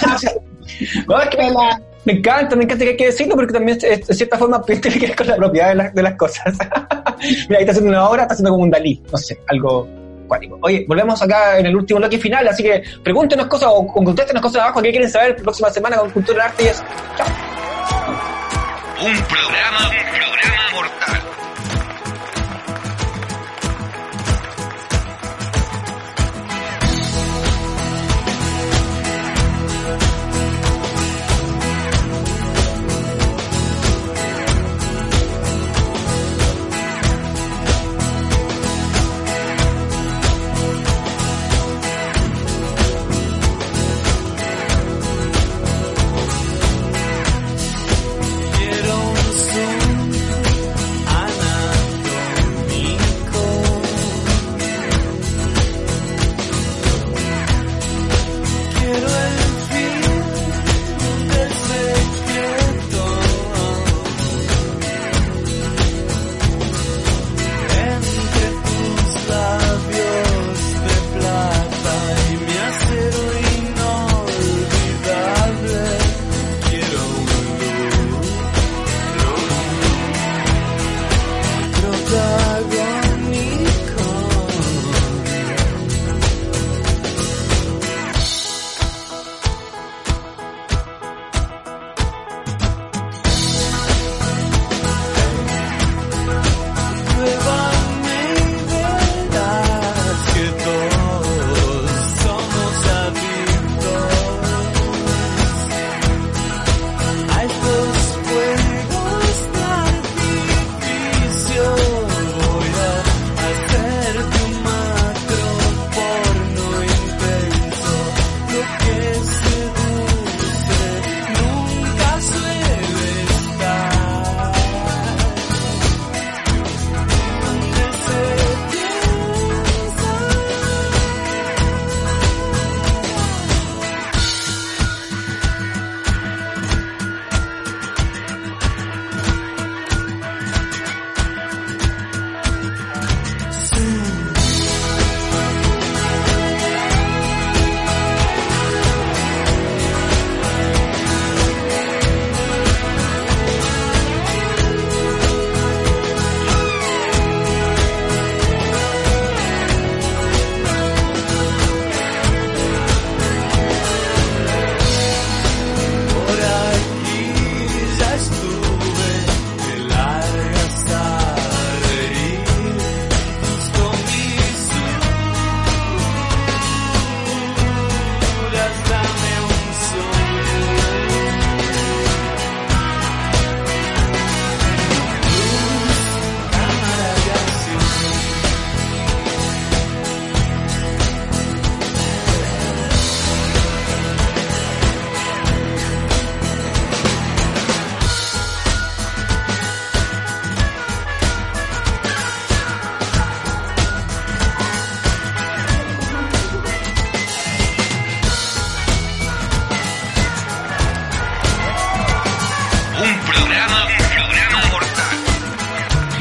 [1.09, 1.51] No, es que me,
[2.05, 4.91] me encanta, me encanta que hay que decirlo porque también de cierta forma tiene que
[4.99, 6.59] ver con la propiedad de, las- de las cosas.
[7.49, 9.89] Mira, ahí está haciendo una obra, está haciendo como un Dalí, no sé, algo
[10.61, 14.43] Oye, volvemos acá en el último bloque final, así que pregúntenos cosas o, o contéstenos
[14.43, 16.85] cosas abajo que quieren saber la próxima semana con Cultura, Arte y eso.
[17.17, 17.27] Chao.
[19.01, 20.18] Un programa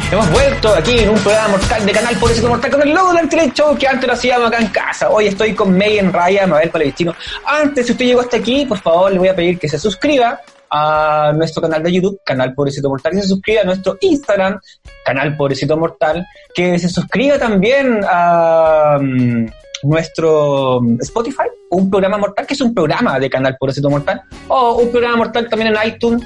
[0.09, 3.09] Hemos vuelto aquí en un programa mortal de Canal Por eso Mortal con el logo
[3.09, 5.09] del Antilate Show que antes lo hacíamos acá en casa.
[5.09, 7.13] Hoy estoy con Megan Raya, Mabel Palestino.
[7.45, 10.39] Antes, si usted llegó hasta aquí, por favor, le voy a pedir que se suscriba
[10.69, 14.57] a nuestro canal de YouTube, Canal Pobrecito Mortal, que se suscriba a nuestro Instagram,
[15.03, 19.45] Canal Pobrecito Mortal, que se suscriba también a mm,
[19.83, 24.89] nuestro Spotify, un programa mortal, que es un programa de Canal Pobrecito Mortal, o un
[24.89, 26.25] programa mortal también en iTunes,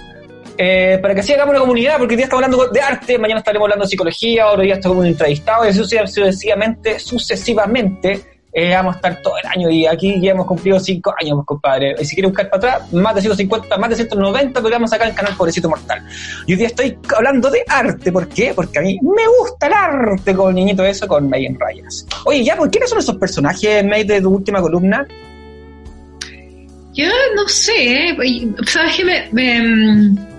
[0.58, 3.40] eh, para que así hagamos una comunidad, porque hoy día estamos hablando de arte, mañana
[3.40, 8.98] estaremos hablando de psicología, otro día estamos entrevistados, y así sucesivamente, sucesivamente, eh, vamos a
[8.98, 11.96] estar todo el año y aquí ya hemos cumplido cinco años, pues, compadre.
[12.00, 15.12] Y si quiere buscar para atrás, más de 150, más de 190 programas acá en
[15.12, 16.06] el canal Pobrecito Mortal.
[16.46, 18.54] Y hoy día estoy hablando de arte, ¿por qué?
[18.54, 22.06] Porque a mí me gusta el arte con el niñito eso, con May en rayas.
[22.26, 25.08] Oye, ya, ¿por quiénes son esos personajes, May, de tu última columna?
[26.94, 28.18] Yo no sé, ¿eh?
[28.68, 29.06] ¿sabes qué?
[29.06, 30.31] Me, me, mm,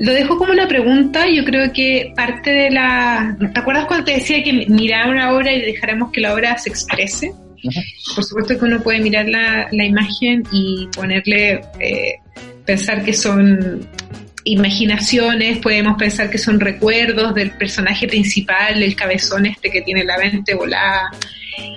[0.00, 3.36] lo dejo como una pregunta, yo creo que parte de la...
[3.38, 6.70] ¿Te acuerdas cuando te decía que mirar una obra y dejáramos que la obra se
[6.70, 7.34] exprese?
[8.14, 12.14] Por supuesto que uno puede mirar la, la imagen y ponerle, eh,
[12.64, 13.86] pensar que son
[14.44, 20.18] imaginaciones, podemos pensar que son recuerdos del personaje principal, el cabezón este que tiene la
[20.18, 21.10] mente volada.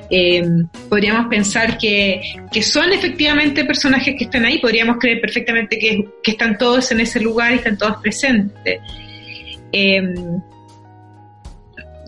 [0.10, 0.44] Eh,
[0.90, 6.32] podríamos pensar que, que, son efectivamente personajes que están ahí, podríamos creer perfectamente que, que
[6.32, 8.80] están todos en ese lugar y están todos presentes.
[9.72, 10.14] Eh,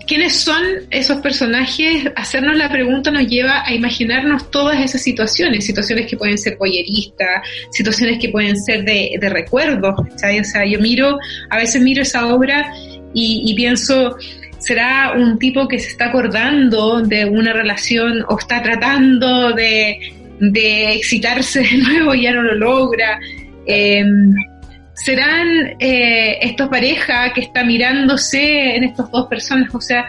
[0.08, 2.12] ¿Quiénes son esos personajes?
[2.16, 7.42] Hacernos la pregunta nos lleva a imaginarnos todas esas situaciones, situaciones que pueden ser boyeristas,
[7.72, 9.96] situaciones que pueden ser de, de recuerdos.
[10.00, 11.18] O sea, yo miro,
[11.50, 12.72] a veces miro esa obra
[13.14, 14.16] y, y pienso,
[14.60, 19.98] será un tipo que se está acordando de una relación o está tratando de,
[20.40, 23.20] de excitarse de nuevo y ya no lo logra.
[23.66, 24.06] Eh,
[24.96, 30.06] serán eh, estas parejas que está mirándose en estas dos personas, o sea,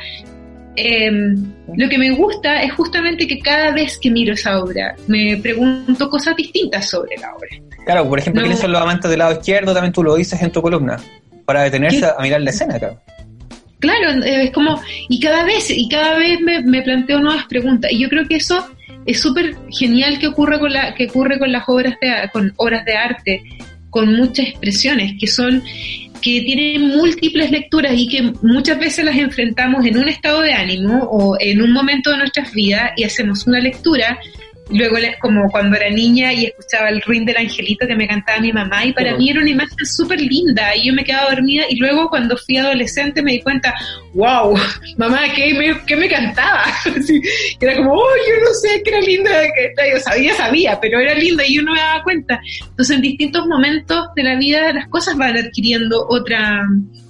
[0.76, 1.11] eh,
[1.74, 6.09] lo que me gusta es justamente que cada vez que miro esa obra me pregunto
[6.09, 7.49] cosas distintas sobre la obra.
[7.84, 8.47] Claro, por ejemplo, No.
[8.47, 9.72] ¿quiénes son los amantes del lado izquierdo?
[9.72, 10.99] También tú lo dices en tu columna,
[11.45, 12.07] para detenerse ¿Qué?
[12.07, 13.01] a mirar la escena, claro.
[13.78, 17.91] Claro, eh, es como, y cada vez, y cada vez me, me planteo nuevas preguntas,
[17.93, 18.66] y yo creo que eso
[19.07, 22.84] es súper genial que ocurra con la, que ocurre con las obras de, con obras
[22.84, 23.43] de arte,
[23.91, 25.62] con muchas expresiones, que son,
[26.20, 31.05] que tienen múltiples lecturas y que muchas veces las enfrentamos en un estado de ánimo
[31.11, 34.18] o en un momento de nuestras vidas y hacemos una lectura
[34.68, 38.52] Luego, como cuando era niña y escuchaba el ruin del angelito que me cantaba mi
[38.52, 41.76] mamá, y para mí era una imagen súper linda, y yo me quedaba dormida, y
[41.76, 43.72] luego cuando fui adolescente me di cuenta,
[44.14, 44.56] wow,
[44.96, 46.64] mamá, ¿qué me, qué me cantaba?
[46.98, 47.20] Así,
[47.60, 51.14] era como, oh, yo no sé, que era linda, que yo sabía, sabía, pero era
[51.14, 52.40] linda y yo no me daba cuenta.
[52.68, 56.62] Entonces, en distintos momentos de la vida, las cosas van adquiriendo otra,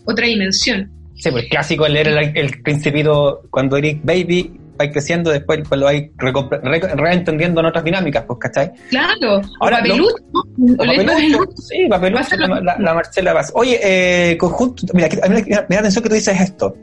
[0.05, 0.91] otra dimensión.
[1.15, 5.87] Sí, pues clásico leer el, el principito cuando eres baby, vais creciendo, después pues, lo
[5.87, 8.73] vais re- reentendiendo en otras dinámicas, pues, ¿cachai?
[8.91, 9.81] Claro, Ahora,
[11.57, 12.85] sí, Papelucho, la, la- mismo.
[12.85, 13.53] la Marcela Vaz.
[13.55, 16.77] Oye, eh, conjunto, mira, a mí me, da atención que tú dices esto,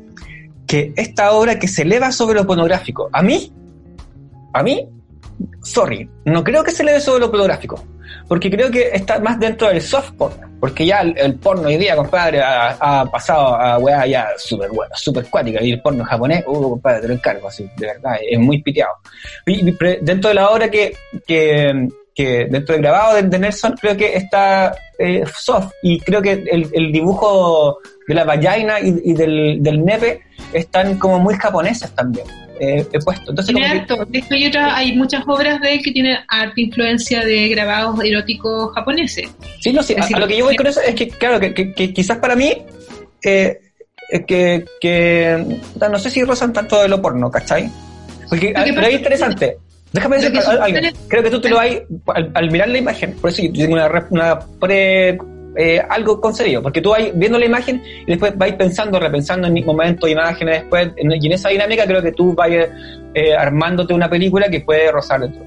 [0.67, 3.51] que esta obra que se eleva sobre lo pornográfico, a mí,
[4.53, 4.87] a mí,
[5.61, 7.83] sorry, no creo que se eleve sobre lo pornográfico,
[8.27, 11.95] porque creo que está más dentro del soft porno, porque ya el, porno hoy día,
[11.95, 16.69] compadre, ha, pasado a weá ya súper bueno, súper cuática, y el porno japonés, uh,
[16.69, 18.93] compadre, te lo encargo, así, de verdad, es muy piteado.
[20.01, 20.95] Dentro de la obra que,
[21.25, 26.21] que, que dentro del grabado de, de Nelson, creo que está eh, soft, y creo
[26.21, 30.21] que el, el dibujo de la vagina y, y del, del nepe
[30.53, 32.25] están como muy japoneses también.
[32.59, 33.31] eh, he puesto.
[33.31, 34.07] Entonces, Tiene que- harto.
[34.29, 39.29] Hay, otras- hay muchas obras de él que tienen harta influencia de grabados eróticos japoneses.
[39.59, 41.53] Sí, no, sí, a, a lo que yo voy con eso es que, claro, que,
[41.53, 42.53] que- que quizás para mí,
[43.23, 43.59] eh,
[44.27, 45.57] que, que
[45.89, 47.69] no sé si rozan tanto de lo porno, ¿cachai?
[48.29, 49.57] Porque, Lo pero es interesante.
[49.93, 50.65] Déjame decir que algo.
[51.07, 51.69] Creo que tú te lo vas,
[52.15, 55.17] al, al mirar la imagen, por eso yo tengo una, una pre,
[55.55, 59.63] eh, algo concebido, porque tú vas viendo la imagen y después vais pensando, repensando en
[59.65, 64.09] momentos, imágenes, después, en- y en esa dinámica creo que tú vas eh, armándote una
[64.09, 65.43] película que puede rozar dentro.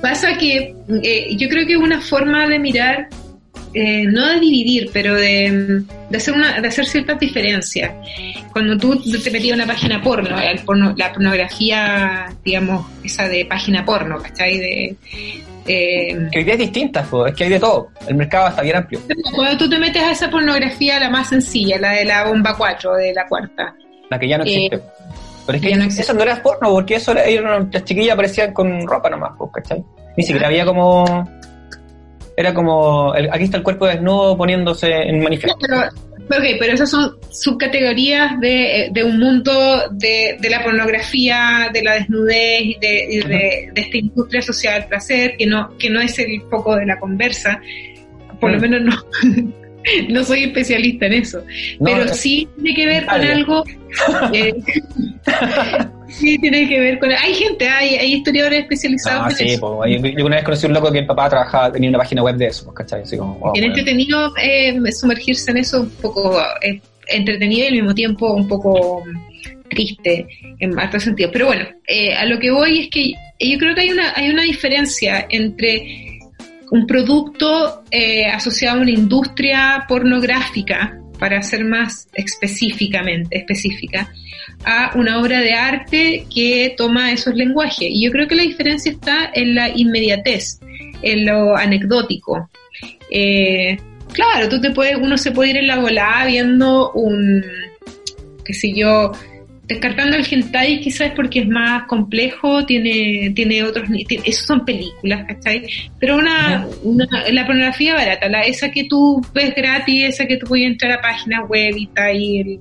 [0.00, 3.08] Pasa que eh, yo creo que una forma de mirar,
[3.74, 7.92] eh, no de dividir, pero de, de hacer una, de hacer ciertas diferencias.
[8.52, 13.84] Cuando tú te metías una página porno, el porno, la pornografía, digamos, esa de página
[13.84, 14.58] porno, ¿cachai?
[14.58, 14.96] De,
[15.66, 17.88] eh, Que hoy día es distinta, es que hay de todo.
[18.06, 19.00] El mercado está bien amplio.
[19.34, 22.94] cuando tú te metes a esa pornografía, la más sencilla, la de la bomba 4,
[22.96, 23.74] de la cuarta,
[24.10, 24.80] La que ya no Eh, existe.
[25.46, 26.02] Pero es que ya no existe.
[26.02, 29.82] eso no era porno, porque eso era, las chiquillas aparecían con ropa nomás, pues, ¿cachai?
[30.16, 31.04] Ni siquiera había como...
[32.36, 33.14] Era como...
[33.14, 35.58] el- aquí está el cuerpo desnudo poniéndose en manifiesto.
[35.60, 35.82] Pero,
[36.30, 39.52] Ok, pero esas son subcategorías de, de un mundo
[39.90, 44.76] de, de la pornografía, de la desnudez y de, y de, de esta industria asociada
[44.78, 47.60] al placer, que no, que no es el foco de la conversa.
[48.40, 49.52] Por lo menos no,
[50.08, 51.38] no soy especialista en eso.
[51.80, 52.14] No, pero no.
[52.14, 53.64] sí tiene que ver con algo.
[54.32, 54.54] eh,
[56.12, 57.10] sí tiene que ver con.
[57.10, 59.86] Hay gente, hay, hay historiadores especializados Ah, en sí, eso.
[59.86, 62.22] yo, yo una vez conocí a un loco que el papá trabajaba, tenía una página
[62.22, 63.02] web de eso, pues, ¿cachai?
[63.02, 63.66] Así como, wow, bueno.
[63.66, 69.02] entretenido eh, sumergirse en eso, un poco eh, entretenido y al mismo tiempo un poco
[69.04, 70.26] mm, triste
[70.58, 71.32] en otros sentidos.
[71.32, 74.30] Pero bueno, eh, a lo que voy es que yo creo que hay una, hay
[74.30, 76.18] una diferencia entre
[76.70, 84.12] un producto eh, asociado a una industria pornográfica, para ser más específicamente específica,
[84.64, 87.86] a una obra de arte que toma esos lenguajes.
[87.88, 90.58] Y yo creo que la diferencia está en la inmediatez,
[91.00, 92.50] en lo anecdótico.
[93.08, 93.76] Eh,
[94.12, 97.44] claro, tú te puedes, uno se puede ir en la volada viendo un,
[98.44, 99.12] qué sé yo,
[99.72, 105.24] descartando el hentai quizás porque es más complejo, tiene, tiene otros, tiene- esos son películas,
[105.28, 105.66] ¿cachai?
[105.98, 110.46] Pero una, una- la pornografía barata, la, esa que tú ves gratis, esa que tú
[110.46, 112.60] puedes entrar a páginas web y está ahí el-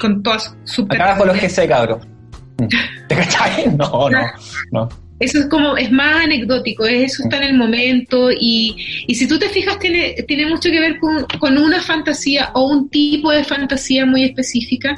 [0.00, 2.00] con todas sus Acá abajo los GC, cabrón.
[2.58, 2.66] Mm.
[3.08, 3.64] ¿Te cachai?
[3.76, 4.20] No, no,
[4.72, 4.88] no.
[5.20, 8.74] Eso es como, es más anecdótico, es- eso está en el momento y,
[9.06, 12.66] y si tú te fijas tiene, tiene mucho que ver con, con una fantasía o
[12.66, 14.94] un tipo de fantasía muy específica.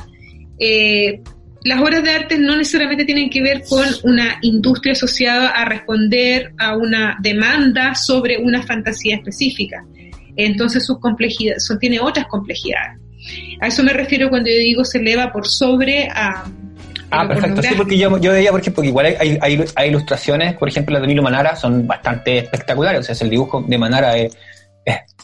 [0.59, 1.21] Eh,
[1.67, 6.53] las obras de arte no necesariamente tienen que ver con una industria asociada a responder
[6.59, 9.85] a una demanda sobre una fantasía específica.
[10.37, 13.01] Entonces sus complejidades, son, tiene otras complejidades.
[13.61, 16.45] A eso me refiero cuando yo digo se eleva por sobre a...
[17.11, 17.63] Ah, perfecto.
[17.63, 20.93] Sí, porque yo, yo veía, por ejemplo, que igual hay, hay, hay ilustraciones, por ejemplo,
[20.93, 23.01] las de Milo Manara son bastante espectaculares.
[23.01, 24.37] O sea, es el dibujo de Manara es,
[24.85, 25.16] es-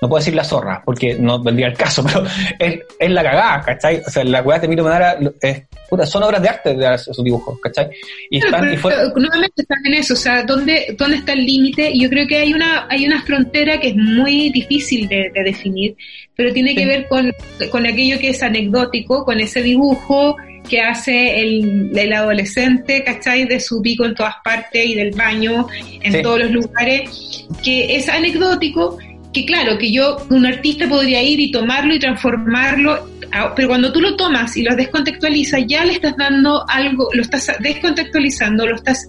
[0.00, 2.24] no puedo decir la zorra, porque no vendría el caso, pero
[2.58, 4.00] es, es la cagada, ¿cachai?
[4.06, 7.22] O sea, las weas de Milo Manara es, puta, son obras de arte de sus
[7.22, 7.88] dibujos, ¿cachai?
[8.30, 11.32] Y están, y pero, fue, pero nuevamente están en eso, o sea, ¿dónde, dónde está
[11.34, 11.90] el límite?
[11.92, 15.42] Y Yo creo que hay una, hay una frontera que es muy difícil de, de
[15.44, 15.94] definir,
[16.36, 16.86] pero tiene que Sí.
[16.86, 17.30] ver con,
[17.70, 20.36] con aquello que es anecdótico, con ese dibujo
[20.68, 23.44] que hace el, el adolescente, ¿cachai?
[23.44, 25.66] De su pico en todas partes y del baño
[26.02, 26.22] en Sí.
[26.22, 28.96] todos los lugares, que es anecdótico,
[29.32, 32.98] que claro, que yo, un artista podría ir y tomarlo y transformarlo,
[33.32, 37.22] a- pero cuando tú lo tomas y lo descontextualizas, ya le estás dando algo, lo
[37.22, 39.08] estás descontextualizando, lo estás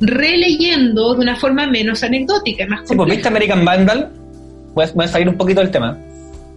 [0.00, 4.10] releyendo de una forma menos anecdótica, más Sí, pues viste American Vandal,
[4.74, 5.96] voy a, voy a salir un poquito del tema.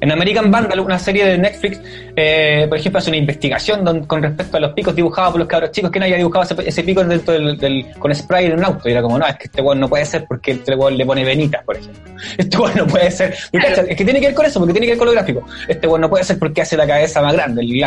[0.02, 1.80] En American Vandal, una serie de Netflix,
[2.16, 5.48] eh, por ejemplo, hace una investigación don- con respecto a los picos dibujados por los
[5.48, 5.92] cabros chicos.
[5.92, 8.90] ¿Quién había dibujado ese, ese pico dentro del, del- con spray en un auto?
[8.90, 11.06] Y era como, no, es que este weón no puede ser porque este weón le
[11.06, 12.02] pone venitas, por ejemplo.
[12.38, 13.34] Este weón no puede ser.
[13.52, 15.44] Es que tiene que ver con eso, porque tiene que ver con lo gráfico.
[15.68, 17.82] Este weón no puede ser porque hace la cabeza más grande, el.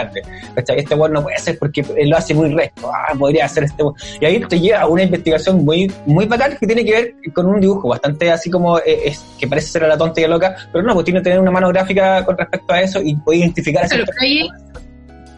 [0.55, 0.79] ¿cachai?
[0.81, 2.91] Este weón no puede ser porque lo hace muy recto.
[2.93, 3.95] Ah, podría ser este weón.
[4.21, 7.47] Y ahí te lleva a una investigación muy, muy bacán que tiene que ver con
[7.47, 10.29] un dibujo bastante así como, eh, es, que parece ser a la tonta y a
[10.29, 13.15] loca, pero no, pues tiene que tener una mano gráfica con respecto a eso y
[13.17, 14.49] puede identificar Claro, pero ahí,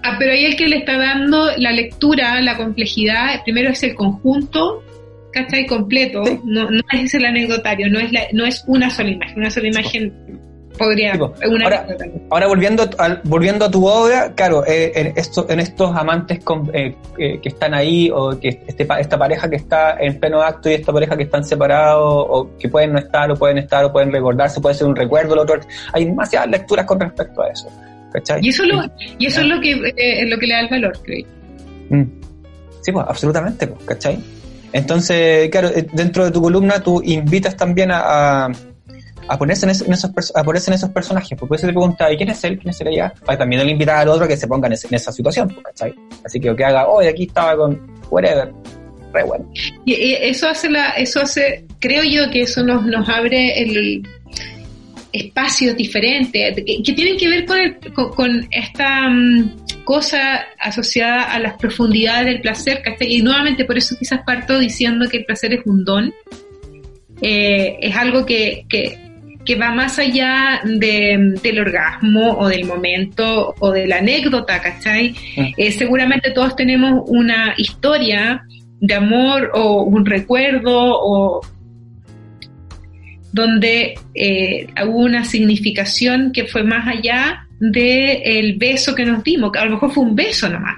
[0.02, 3.94] ah, pero ahí el que le está dando la lectura, la complejidad, primero es el
[3.94, 4.82] conjunto,
[5.32, 5.66] ¿cachai?
[5.66, 6.40] Completo, Sí.
[6.44, 9.68] no, no es el anecdotario, no es, la, no es una sola imagen, una sola
[9.68, 10.12] imagen
[10.76, 11.12] podría...
[11.12, 11.34] Sí, po.
[11.50, 11.64] una
[12.30, 16.70] Ahora- volviendo a, volviendo a tu obra, claro, eh, en, esto, en estos amantes con-
[16.74, 20.70] eh, eh, que están ahí, o que este, esta pareja que está en pleno acto
[20.70, 23.92] y esta pareja que están separados, o que pueden no estar, o pueden estar, o
[23.92, 25.60] pueden recordarse, puede ser un recuerdo, lo otro.
[25.92, 27.68] Hay demasiadas lecturas con respecto a eso.
[28.12, 28.40] ¿Cachai?
[28.42, 28.82] Y eso, lo,
[29.18, 31.26] y eso es lo que, es lo que le da el valor, creo.
[31.90, 32.02] Mm.
[32.80, 34.18] Sí, pues, absolutamente, pues, ¿cachai?
[34.72, 38.52] Entonces, claro, dentro de tu columna tú invitas también a, a,
[39.28, 41.36] a ponerse, en, es- en esos, a ponerse en esos personajes.
[41.38, 42.58] Pues, por eso te pregunta, ¿y quién es él?
[42.58, 43.12] ¿Quién es él allá?
[43.24, 45.64] Para también le invitar al otro que se ponga en, ese- en esa situación, pues,
[45.64, 45.94] ¿cachai?
[46.24, 48.52] Así que que haga, hoy aquí estaba con whatever.
[49.12, 49.50] Re bueno.
[49.84, 54.02] Y, y eso hace la, eso hace, creo yo que eso nos, nos abre el
[55.12, 61.22] espacios diferentes que, que tienen que ver con, el- con, con esta mm, cosa asociada
[61.32, 63.14] a las profundidades del placer, ¿cachai?
[63.14, 66.12] Y nuevamente por eso quizás parto diciendo que el placer es un don,
[67.22, 68.98] Eh, es algo que, que,
[69.46, 75.10] que va más allá de- del orgasmo o del momento o de la anécdota, ¿cachai?
[75.36, 75.42] Mm.
[75.56, 78.42] Eh, seguramente todos tenemos una historia
[78.80, 81.40] de amor o un recuerdo o
[83.32, 89.58] donde eh, hubo una significación que fue más allá del beso que nos dimos, que
[89.58, 90.76] a lo mejor fue un beso nomás,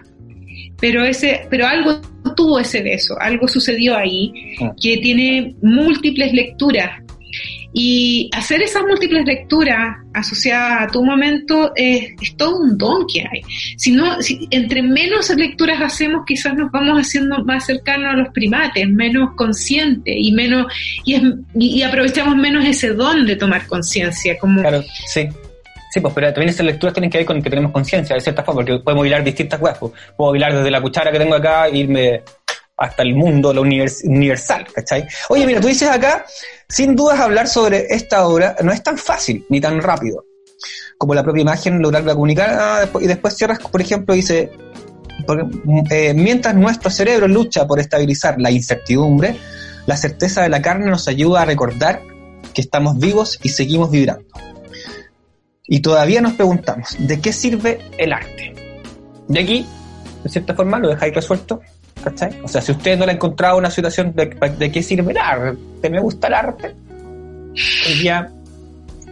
[0.80, 2.00] pero ese, pero algo
[2.36, 4.68] tuvo ese beso, algo sucedió ahí Mm.
[4.80, 6.90] que tiene múltiples lecturas
[7.72, 13.42] Y hacer esas múltiples lecturas asociadas a tu momento es, todo un don que hay.
[13.76, 18.28] Si no, si, entre menos lecturas hacemos, quizás nos vamos haciendo más cercanos a los
[18.32, 20.72] primates, menos conscientes y menos
[21.04, 21.22] y, es-
[21.54, 24.38] y- aprovechamos menos ese don de tomar conciencia.
[24.38, 25.28] Como Claro, sí.
[25.90, 28.42] Sí, pues, pero también esas lecturas tienen que ver con que tenemos conciencia, de cierta
[28.42, 29.78] forma, porque podemos hilar distintas cosas.
[29.78, 29.92] pues.
[30.16, 32.22] Puedo hilar desde la cuchara que tengo acá irme
[32.78, 35.06] hasta el mundo, lo univers- universal, ¿cachai?
[35.28, 36.24] Oye, mira, tú dices acá,
[36.68, 40.24] sin dudas hablar sobre esta obra no es tan fácil ni tan rápido
[40.96, 42.50] como la propia imagen lograrla comunicar.
[42.58, 44.50] ah, y después cierras, por ejemplo, dice,
[45.90, 49.36] eh, mientras nuestro cerebro lucha por estabilizar la incertidumbre,
[49.86, 52.02] la certeza de la carne nos ayuda a recordar
[52.52, 54.26] que estamos vivos y seguimos vibrando.
[55.66, 58.54] Y todavía nos preguntamos, ¿de qué sirve el arte?
[59.28, 59.66] De aquí,
[60.24, 61.60] de cierta forma, lo dejáis resuelto.
[62.02, 62.40] ¿Cachai?
[62.42, 65.18] O sea, si usted no le ha encontrado una situación de, de qué sirve el
[65.18, 66.74] arte, me gusta el arte,
[67.86, 68.30] hoy día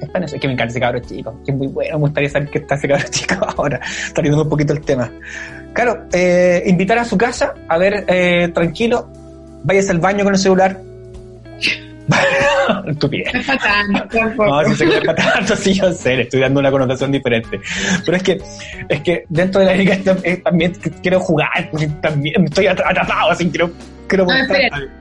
[0.01, 0.19] está.
[0.19, 2.59] Es que me encanta ese cabro chico, que es muy bueno, me gustaría saber qué
[2.59, 3.81] está ese cabro chico ahora,
[4.15, 5.11] saliendo un poquito el tema.
[5.73, 9.09] Claro, eh, invitar a su casa a ver eh, tranquilo,
[9.63, 10.81] váyase al baño con el celular.
[12.87, 13.33] Estupidez.
[13.35, 14.63] no es para tanto, tampoco.
[14.63, 17.61] No, si se para tanto, sí, yo sé, le estoy dando una connotación diferente.
[18.05, 18.41] Pero es que,
[18.89, 23.31] es que dentro de la liga eh, también quiero jugar, porque también estoy atra- atrapado,
[23.31, 23.71] así quiero,
[24.07, 24.33] quiero No.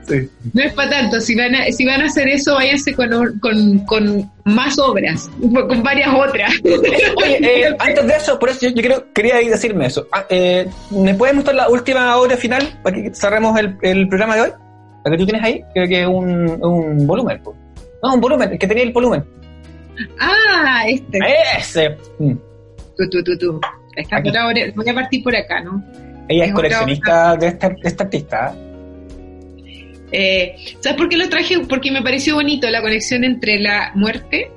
[0.06, 0.28] Sí.
[0.52, 3.78] No es para tanto, si van, a, si van a hacer eso, váyanse con, con,
[3.80, 6.52] con más obras, con varias otras.
[6.64, 7.38] Oye,
[7.68, 10.06] eh, antes de eso, por eso yo, yo quiero, quería decirme eso.
[10.12, 14.34] Ah, eh, ¿Me puedes mostrar la última obra final para que cerremos el, el programa
[14.36, 14.50] de hoy?
[15.06, 17.40] La que tú tienes ahí, creo que es un, un volumen.
[17.44, 17.56] pues.
[18.02, 19.24] No, un volumen, el que tenía el volumen.
[20.18, 21.20] ah, este.
[21.56, 21.90] Ese.
[22.18, 22.32] Mm.
[22.96, 23.60] Tú, tú, tú, tú.
[24.74, 25.80] Voy a partir por acá, ¿no?
[26.28, 28.54] Ella es Es otra coleccionista de esta, de esta artista.
[30.10, 31.60] Eh, ¿Sabes por qué lo traje?
[31.68, 34.50] Porque me pareció bonito la conexión entre la muerte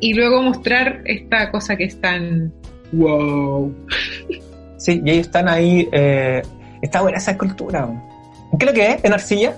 [0.00, 2.50] y luego mostrar esta cosa que es tan...
[2.92, 3.74] ¡Wow!
[4.78, 5.86] Sí, y ellos están ahí.
[5.92, 6.40] Eh,
[6.80, 7.88] está buena esa escultura.
[8.58, 9.04] ¿Qué es lo que es?
[9.04, 9.56] ¿En arcilla?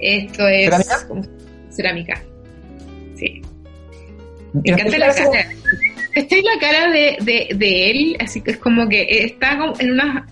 [0.00, 0.64] Esto es...
[0.64, 0.98] ¿Cerámica?
[1.70, 2.22] Cerámica.
[3.16, 3.42] Sí.
[4.52, 5.46] Me encanta la cara.
[6.14, 9.92] Esta es la cara de, de, de él, así que es como que está en
[9.92, 10.26] una,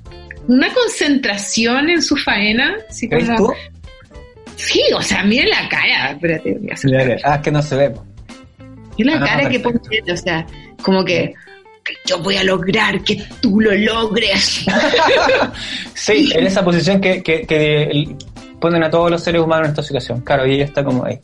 [0.48, 3.48] una concentración en su faena, así ¿Qué ves como...
[3.48, 3.54] tú?
[4.56, 7.60] Sí, o sea, mira la cara, espérate, voy a hacer- Mira, Ah, es que no
[7.60, 7.92] se ve.
[8.96, 9.88] mira Ah, la cara que perfecto.
[9.90, 10.46] pone o sea,
[10.82, 11.34] como que,
[11.84, 14.64] que yo voy a lograr que tú lo logres.
[15.94, 18.16] sí, en esa posición que, que, que
[18.64, 20.20] ponen a todos los seres humanos en esta situación.
[20.22, 21.20] Claro, y ella está como ahí.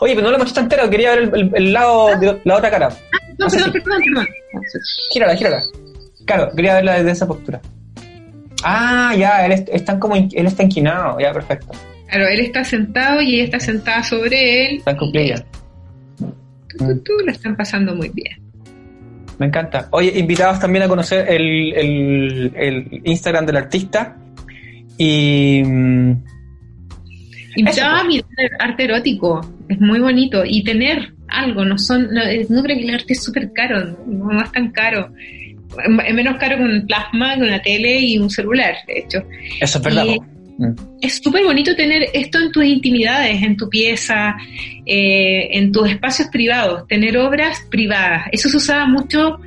[0.00, 2.70] Oye, pero no la mostraste entera, quería ver el, el- el lado de la otra
[2.70, 2.88] cara.
[3.38, 4.26] No, No perdón, perdón, perdón.
[5.12, 5.62] Gírala, gírala.
[6.26, 7.60] Claro, quería verla desde esa postura.
[8.64, 11.68] Ah, ya, él, es- están como, él está inquinado, ya, perfecto.
[12.08, 14.76] Claro, él está sentado y ella está sentada sobre él.
[14.78, 15.44] Está en cuclillas.
[16.18, 16.34] Tú,
[16.78, 18.40] tú, tú, la están pasando muy bien.
[19.38, 19.88] Me encanta.
[19.90, 24.16] Oye, invitados también a conocer el, el, el Instagram del artista.
[24.98, 25.62] Y.
[27.56, 28.26] mm, Invitaba Eso, a mirar
[28.60, 30.42] arte erótico, es muy bonito.
[30.44, 33.96] Y tener algo, no son, no, es- no creo que el arte es súper caro,
[34.06, 35.10] no, es tan caro.
[35.84, 39.22] Es menos caro que un plasma, que una tele y un celular, de hecho.
[39.60, 40.04] Eso es verdad.
[40.06, 40.20] Y-.
[40.58, 40.74] Mm.
[41.02, 44.34] Es súper bonito tener esto en tus intimidades, en tu pieza,
[44.86, 48.22] eh, en tus espacios privados, tener obras privadas.
[48.32, 49.38] Eso se usaba mucho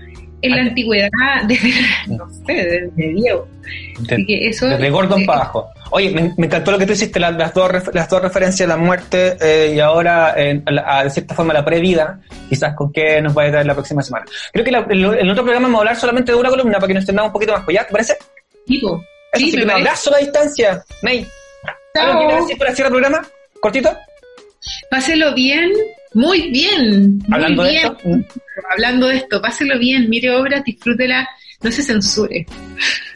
[0.42, 1.10] en la antigüedad,
[1.48, 1.72] desde,
[2.08, 3.48] no sé, desde medievo.
[4.12, 5.70] Así que eso, Desde Gordon eh, para abajo.
[5.92, 8.76] Oye, me, me encantó lo que tú hiciste, las, las dos, las dos referencias a
[8.76, 12.20] la muerte eh, y ahora, eh, a, a, de cierta forma, la previda.
[12.48, 14.26] Quizás con qué nos va a traer la próxima semana.
[14.54, 16.76] Creo que la- en el, el otro programa vamos a hablar solamente de una columna
[16.78, 17.64] para que nos entendamos un poquito más.
[17.66, 17.86] Pues ¿Ya?
[17.86, 18.18] ¿Te parece?
[18.66, 20.84] tipo, Eso Sí, sí, me un abrazo a la distancia.
[21.04, 21.26] May.
[21.96, 23.28] ¿Algo quieras decir para cierre el programa?
[23.60, 23.96] ¿Cortito?
[24.90, 25.72] Páselo bien,
[26.14, 27.98] muy bien, muy Hablando de esto.
[28.72, 31.28] Hablando de esto, páselo bien, mire obras, disfrútela,
[31.62, 32.46] no se censure.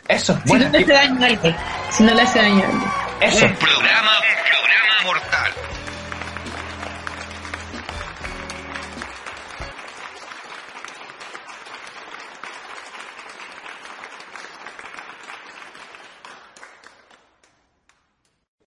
[0.07, 0.65] Eso, Si bueno.
[0.65, 1.55] no le hace daño a alguien,
[1.91, 2.91] si no le hace daño a alguien.
[3.21, 3.45] Eso.
[3.45, 5.42] Un programa, un programa mortal.